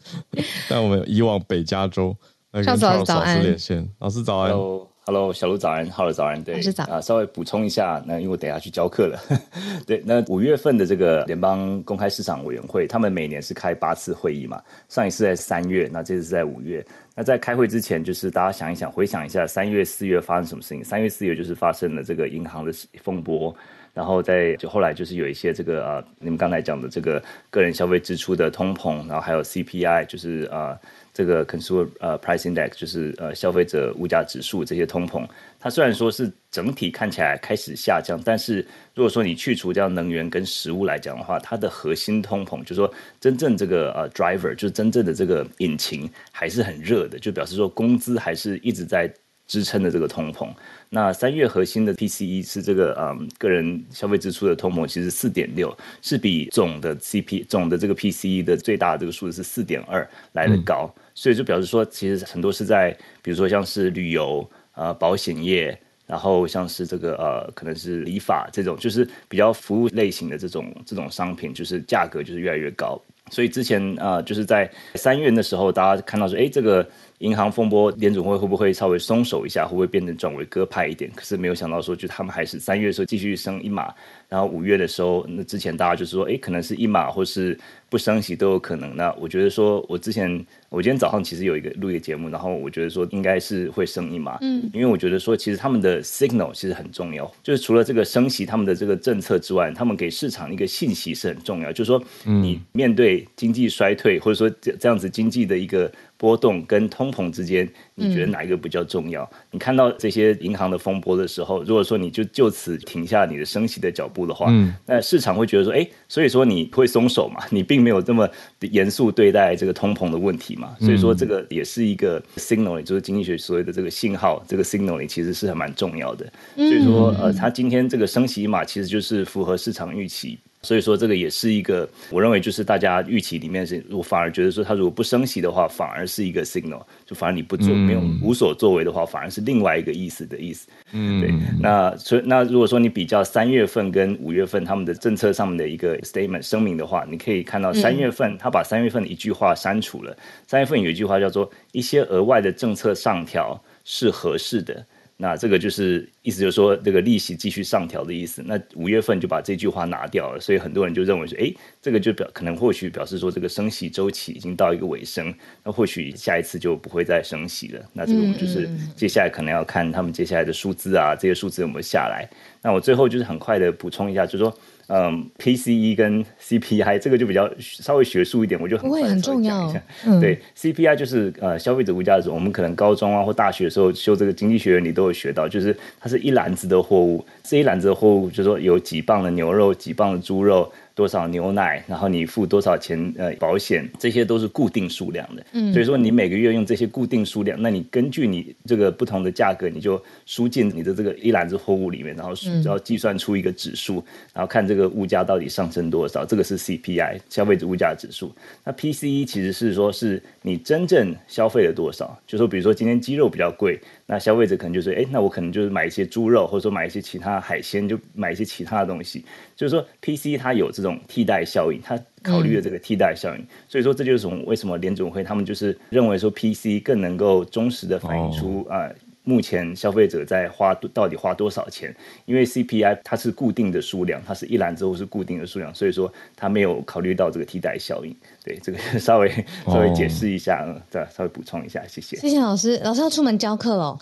[0.69, 2.17] 但我们以往北加州。
[2.65, 6.85] 上次老师连线，老师早安，Hello，Hello，小鹿早安，Hello 早安，对，老师早。
[6.85, 9.21] 啊，稍微补充一下，那因为我等下去教课了，
[9.87, 16.85] 对，那五月份的这个联邦公开市场委员会，他们每年是开八次会议嘛，上一次在三月，那这次是在五月，
[17.15, 20.83] 那在开会之前，就是大家想一想，回想一下三月、四月发生什么事情？
[20.83, 22.73] 三月、四月就是发生了这个银行的
[23.03, 23.55] 风波，
[23.99, 27.21] 然后在就后来就是有一些这个啊，你们刚才讲的这个
[27.51, 30.79] 个人消费支出的通膨，然后还有 CPI，就是啊。
[31.15, 35.27] 这个 consumer 呃 price index 就是呃消费者物价指数这些通膨，
[35.59, 49.13] 它虽然说是整体看起来开始下降，但是如果说你去除掉能源跟食物来讲的话，它的核心通膨，就是说真正这个呃 driver 就是真正的这个引擎还是很热的，就表示说工资还是一直在
[49.49, 50.49] 支撑的这个通膨。
[50.91, 60.89] 那三月核心的 PCE 是这个嗯个人消费支出的通膨，其实四点六，是比总的 CP 总的这个 PCE 的最大的这个数字是四点二来的高。
[60.97, 65.77] 嗯所以就表示说，其实很多是在，比如说像是旅游、呃保险业，
[66.07, 73.03] 然后像是这个呃可能是理发这种，就是比较服务类型的这种这种商品，就是价格就是越来越高。
[73.31, 76.87] 所以之前啊、呃，就是在三月的时候，大家看到说，哎，这个
[77.19, 81.11] 银行风波，联总会会不会稍微松手一下，会不会变成转为鸽派一点？
[81.15, 83.93] 可是没有想到说，就他们还是三月的时候继续升一码，
[84.29, 87.59] 然后五月的时候，那之前大家就是说，哎，可能是一码或是。
[87.91, 88.95] 不升息都有可能。
[88.95, 90.29] 那我觉得说，我之前
[90.71, 105.91] 我今天早上其实有一个录一个节目，然后我觉得说应该是会升一码，嗯，因为我觉得说其实他们的 signal 其实很重要，就是除了这个升息他们的这个政策之外，他们给市场一个信息是很重要，就是说你面对经济衰退或者说这这样子经济的一个。
[106.19, 109.23] 波动跟通膨之间，你觉得哪一个比较重要？
[109.23, 117.41] 嗯、你看到这些银行的风波的时候，如果说你就就此停下你的升息的脚步的话，嗯，那市场会觉得说，哎，所以说你会松手嘛？
[117.51, 118.29] 你并没有这么
[118.61, 120.77] 严肃对待这个通膨的问题嘛？
[120.81, 126.27] 所以说这个也是一个 signal，就是经济学所谓的这个信号，这个 signal 其实是还蛮重要的。
[126.57, 130.37] 所以说，呃，它今天这个升息嘛，其实就是符合市场预期。
[130.61, 140.69] 所以说，这个也是一个，我认为就是大家预期里面是，我反而觉得说，他如果不升息的话，反而是一个 signal，就反而你不做，没有无所作为的话，反而是另外一个意思的意思。
[140.93, 141.33] 嗯，对。
[141.61, 150.17] 那所以，那如果说你比较三月份跟五月份他们的政策上面的一个 statement 声明的话，你可以看到三月份他把三月份的一句话删除了。
[150.49, 154.85] 三月份有一句话叫做“一些额外的政策上调是合适的”。
[155.21, 158.41] 那这个就是意思，就是说这个利息继续上调的意思。
[158.47, 161.53] 那五月份就把这句话拿掉了，所以很多人就认为说，哎，
[161.83, 167.85] 这个就表可能或许表示说这个升息周期已经到一个尾声，那或许下一次就不会再升息了。
[167.93, 172.25] 那这个我们就是接下来可能要看他们接下来的数字啊，这些数字有没有下来。
[172.63, 174.57] 那我最后就是很快的补充一下，就是说。
[174.89, 179.73] 嗯，PCE 跟 CPI 这个就比较稍微学术一点，我就很快很重要。
[180.07, 190.71] 嗯、对，CPI 就是呃消费者物价指数，我们可能高中啊或大学的时候修这个经济学原理都有学到，就是它是一篮子的货物，这一篮子的货物就是说有几磅的牛肉、几磅的猪肉。
[190.99, 195.47] 多少牛奶，然后你付多少钱呃保险，这些都是固定数量的。
[195.53, 202.33] 嗯，所以说你每个月用这些固定数量，那你根据你这个不同的价格，你就输进你的这个一篮子货物里面，然后
[202.65, 208.35] 然后计算出一个指数，然后看这个物价到底上升多少，这个是 CPI 消费者物价指数。
[208.65, 213.79] 那 PCE 其实是说是你真正消费了多少，就说比如说今天鸡肉比较贵。
[214.11, 219.23] 那消费者可能就是，哎，那我可能就是买一些猪肉，或者说买一些其他海鲜，就买一些其他的东西。
[219.55, 228.79] 就是说，PC 它有这种替代效应，它考虑了这个替代效应，嗯、所以说这就是为什么联总会他们就是认为说 PC 更能够忠实的反映出啊。
[228.79, 228.95] 哦呃
[229.29, 231.95] 目前消费者在花到底花多少钱？
[232.25, 238.17] 因为 CPI 它是固定的数量，它是一栏之后是固定的数量，所以说它没有考虑到这个替代效应。
[238.43, 239.31] 对，这个稍微
[239.67, 242.17] 稍微解释一下，嗯，再稍微补充一下，谢谢。
[242.17, 243.99] 谢谢老师，老师要出门教课喽。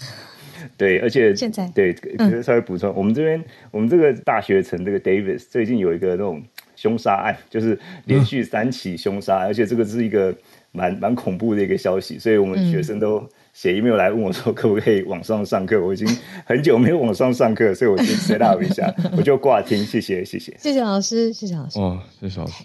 [0.77, 1.93] 对，而且现在对，
[2.41, 6.41] 稍微补充，嗯、我们这边我们这个大学城这个 Davis 最近有一个那种
[6.77, 10.33] 凶杀案，就是连续三起凶杀，嗯、而且这个是一个
[10.71, 13.29] 蛮蛮恐怖的一个消息，所以我们学生都。
[13.57, 15.83] 嗯写 email 来问我说可不可以网上上课？
[15.83, 16.07] 我已经
[16.45, 19.83] 很久没有网上上课，所以我先 set up 一下， 我就挂听。
[19.87, 21.81] 谢谢，谢谢，谢谢老师，谢谢老师。
[21.81, 22.65] 哦，谢谢老师。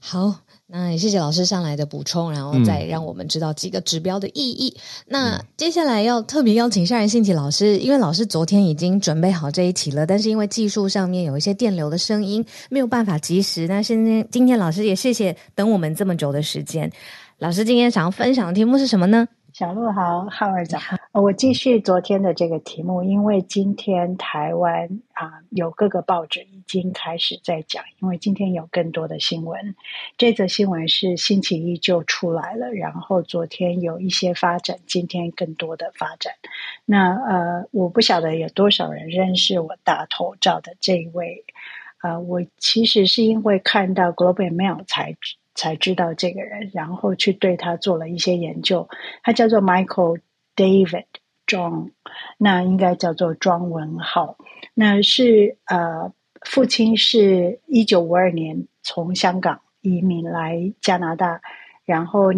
[0.00, 0.34] 好，
[0.66, 4.76] 那也谢谢老师上来的补充，然后再让我们知道几个指标的意义。
[4.76, 13.68] 嗯、那接下来要特别邀请夏仁信奇老师，因为老师昨天已经准备好这一题了，但是因为技术上面有一些电流的声音，没有办法及时。
[13.68, 16.90] 那今天今天老师也谢谢等我们这么久的时间。
[17.38, 19.28] 老师今天想要分享的题目是什么呢？
[19.52, 20.78] 小鹿好，浩儿早。
[21.12, 29.74] 我继续昨天的这个题目，因为今天台湾啊有各个报纸已经开始在讲，因为今天有更多的新闻。
[30.16, 36.32] 这则新闻是星期一就出来了，然后昨天有一些发展，今天更多的发展。
[36.86, 41.44] 那呃，我不晓得有多少人认识我大头照的这一位
[41.98, 45.14] 啊、呃，我其实是因为看到 Globe and Mail 才。
[45.54, 48.88] 才知道这个人，然后去对他做了一些研究。
[49.22, 50.20] 他叫做 Michael
[50.56, 51.04] David
[51.46, 51.90] John，
[52.38, 54.38] 那应该叫做庄文浩。
[54.74, 61.42] 那是呃，父亲是一九五二年从香港移民来加拿大，
[61.84, 62.28] 然后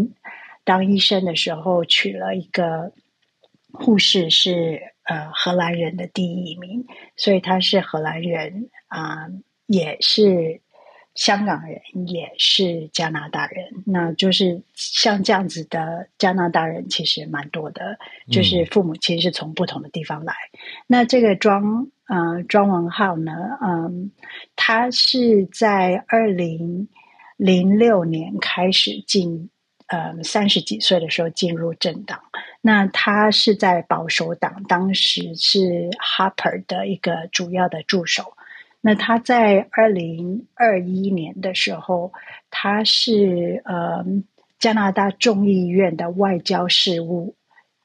[0.65, 2.93] 当医生的时候娶了一个
[3.73, 6.85] 护士是，呃荷兰人的第一名，
[7.17, 9.29] 所以他是荷兰人啊、
[9.67, 10.64] 也是。
[11.15, 17.99] 香港人也是加拿大人，那就是像这样子的加拿大人其实蛮多的，
[18.31, 20.35] 就是父母亲是从不同的地方来。
[20.53, 20.59] 嗯、
[20.89, 24.11] 那这个庄呃庄文浩呢，嗯，
[24.57, 26.89] 他是在二零
[27.37, 29.51] 零六年开始进，
[29.87, 32.21] 呃三十几岁的时候进入政党。
[32.61, 38.35] 那他是在保守党，当时是 Harper 的一个主要的助手。
[38.87, 42.13] 那他在二零二一年的时候，
[42.51, 44.05] 他是呃
[44.59, 47.35] 加拿大众议院的外交事务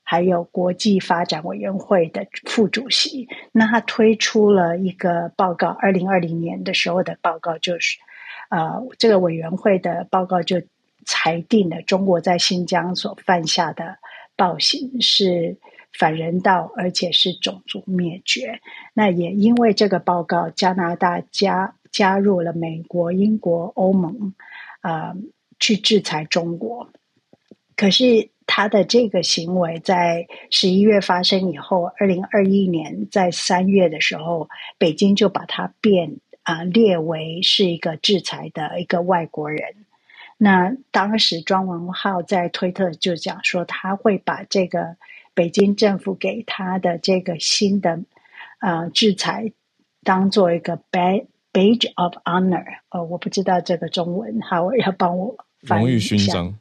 [0.04, 3.30] 还有国际发展委员会的副主席。
[3.54, 7.98] 那他推出了一个报告，二零二零年的时候的报告就是，
[8.50, 10.62] 呃，这个委员会的报告就
[11.06, 14.00] 裁定了中国在新疆所犯下的
[14.36, 15.56] 暴行是。
[15.92, 18.62] 反人道，而且是种族灭绝。
[18.94, 24.34] 那也因为这个报告，加拿大加加入了美国、英国、欧盟，
[24.82, 25.16] 啊、
[25.60, 26.90] 去制裁中国。
[27.76, 39.76] 可是他的这个行为在十一月发生以后，二零二一年在三月的时候，北京就把他变啊、列为是一个制裁的一个外国人。
[40.38, 44.96] 那当时庄文浩在推特就讲说，他会把这个。
[45.40, 48.02] 北京政府给他的这个新的
[48.60, 49.54] 呃制裁，
[50.04, 56.06] 当做一个 badge of honor，呃，我不知道这个中文，好，要帮我翻译一下。
[56.06, 56.60] 荣誉勋章，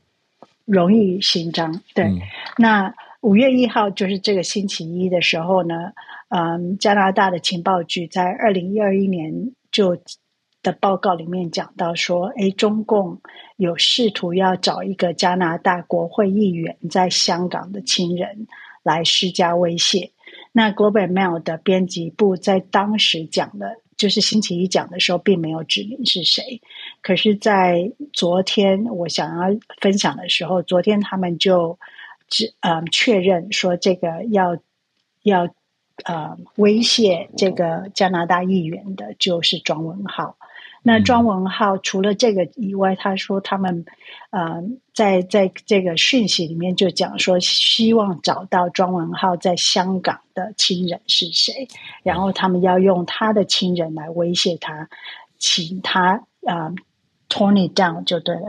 [0.64, 1.83] 荣誉勋章。
[1.93, 2.20] 对，嗯、
[2.59, 5.93] 那五月一号就是这个星期一的时候呢，
[6.29, 9.99] 嗯，加拿大的情报局在二零一二一年就
[10.62, 13.20] 的报告里面讲到说，诶，中共
[13.57, 18.47] 有试图要找一个加拿大国会议员在香港的亲人。
[18.83, 20.11] 来施加威胁。
[20.53, 26.61] 那 Globe and Mail 的编辑部在当时讲的，就是星期一讲的时候，并没有指明是谁。
[27.03, 31.79] 可是，在昨天我想要分享的时候，昨天他们就
[32.29, 34.57] 只嗯确认说，这个要
[35.22, 35.49] 要
[36.05, 40.37] 呃威胁这个加拿大议员的，就是庄文浩。
[40.89, 43.84] 那庄文浩除了这个以外，他说他们，
[44.30, 44.62] 呃，
[44.95, 51.68] 在在这个讯息里面就讲说，希望找到庄文浩在香港的亲人是谁，
[52.03, 54.89] 然后他们要用他的亲人来威胁他，
[55.36, 56.74] 请他啊、呃、
[57.28, 58.47] tone it down 就对了，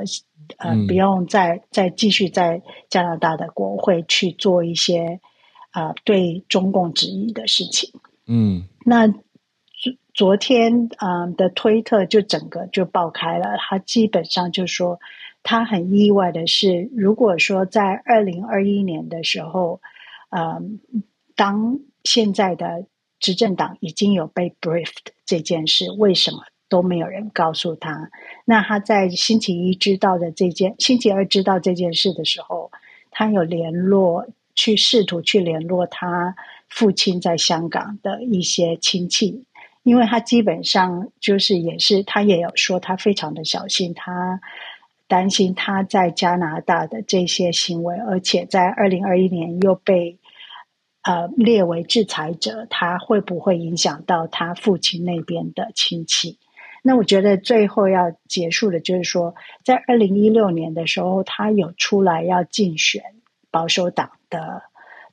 [0.60, 5.20] 呃，嗯、不用再再继续在加拿大的国会去做一些
[5.72, 7.92] 啊、呃、对中共质疑的事情。
[8.28, 9.14] 嗯，那
[9.80, 15.00] 昨昨天嗯、的推特就整个就爆开了，他基本上就说
[15.42, 19.80] 他很意外的是，如果说在二零二一年的时候，
[20.30, 20.80] 嗯、
[21.36, 22.86] 当现在的
[23.20, 28.10] 执政党已经有被 briefed 这件事，为什么都没有人告诉他？
[28.44, 32.72] 那他在星期一知道的这件，星期二知道这件事的时候，
[33.12, 36.36] 他有联络去试图去联络他
[36.68, 39.46] 父亲在香港的一些亲戚，
[39.84, 44.42] 因为他基本上就是也是他也有说他非常的小心，他
[45.08, 50.20] 担心他在加拿大的这些行为，而且在二零二一年又被。
[51.02, 56.38] 呃，列为制裁者，他会不会影响到他父亲那边的亲戚？
[56.84, 63.02] 那我觉得最后要结束的，就是说，在二零一六年的时候，他有出来要竞选
[63.50, 64.64] 保守党的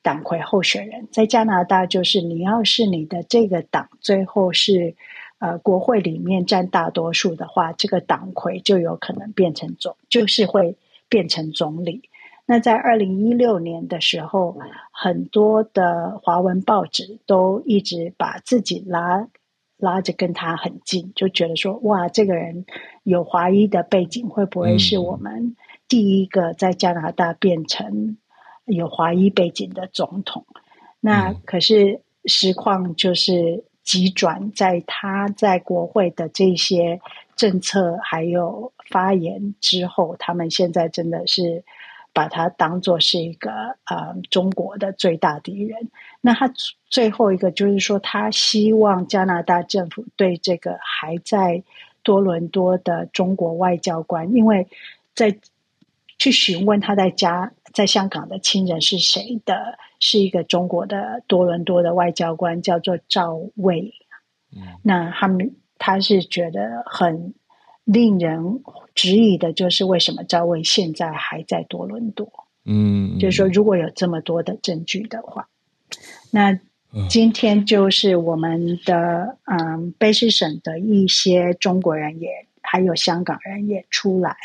[0.07, 1.09] 党魁候选人。
[1.11, 4.95] 在加拿大，就是你要是你的这个党最后是
[5.41, 10.77] 呃国会里面占大多数的话，这个党魁就有可能变成总，就是会
[11.09, 12.03] 变成总理。
[12.47, 14.57] 那在二零一六年的时候，
[14.93, 19.27] 很多的华文报纸都一直把自己拉
[19.77, 22.65] 拉着跟他很近，就觉得说，哇，这个人
[23.03, 25.57] 有华裔的背景，会不会是我们
[25.89, 28.17] 第一个在加拿大变成
[28.67, 30.45] 有华裔背景的总统？
[31.01, 37.01] 那可是实况就是急转，在他在国会的这些
[37.35, 41.65] 政策还有发言之后，他们现在真的是。
[42.13, 43.51] 把他当做是一个
[43.85, 45.91] 呃中国的最大敌人。
[46.23, 46.51] 那他
[46.89, 51.63] 最后一个就是说，他希望加拿大政府对这个还在
[52.03, 54.67] 多伦多的中国外交官，因为
[55.15, 55.37] 在
[56.19, 63.93] 去询问他在家在香港的亲人是谁的，是一个中国的多伦多的外交官，叫做赵薇。
[64.55, 67.35] 嗯，那他们他是觉得很。
[67.87, 68.65] 令人
[68.97, 72.29] 质疑的就是为什么赵薇现在还在多伦多？
[72.65, 75.49] 嗯，就是说如果有这么多的证据的话，
[76.33, 76.59] 那
[77.09, 84.37] 今天就是我们的嗯，卑诗省的一些中国人也还有香港人也出来，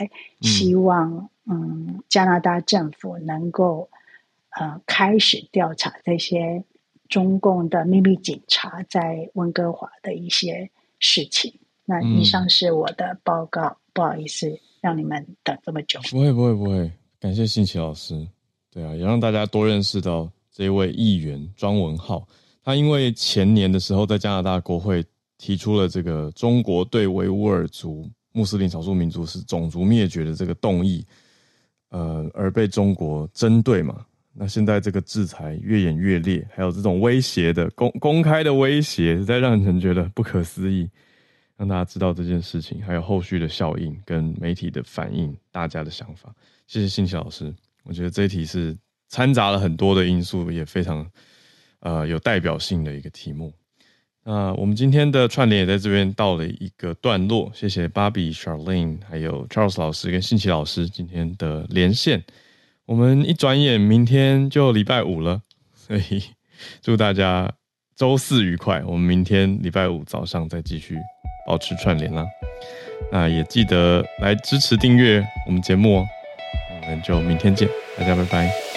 [0.41, 3.89] 希望嗯加拿大政府能够
[4.51, 6.63] 呃开始调查这些
[7.09, 10.69] 中共的秘密警察在温哥华的一些
[10.99, 11.53] 事情。
[11.83, 15.99] 那以上是我的报告，嗯、不好意思让你们等这么久。
[16.09, 18.27] 不会不会不会，感谢信奇老师。
[18.71, 22.25] 对啊，也让大家多认识到这一位议员庄文浩。
[22.63, 25.03] 他因为前年的时候在加拿大国会
[25.41, 31.03] 提出了这个中国对维吾尔族穆斯林少数民族是种族灭绝的这个动议，
[31.89, 34.05] 呃，而被中国针对嘛。
[34.33, 40.87] 那现在这个制裁越演越烈，还有这种威胁的公公开的威胁，实在让人觉得不可思议。
[41.57, 46.33] 让大家知道这件事情，还有后续的效应跟媒体的反应，大家的想法。
[46.67, 48.77] 谢谢信奇老师，我觉得这一题是
[49.09, 51.05] 掺杂了很多的因素，也非常
[51.79, 53.51] 呃有代表性的一个题目。
[54.23, 62.23] 那我们今天的串联也在这边到了一个段落，谢谢 Bobby、Charlene 还有 Charles 老师跟信奇老师今天的连线。
[62.85, 65.41] 我们一转眼明天就礼拜五了，
[65.73, 66.23] 所以
[66.81, 67.51] 祝大家
[67.95, 68.83] 周四愉快。
[68.85, 70.97] 我们明天礼拜五早上再继续。
[71.47, 72.23] 保持串联啦，
[73.11, 76.07] 那也记得来支持订阅我们节目哦，
[76.83, 77.67] 我们就明天见，
[77.97, 78.70] 大家拜拜。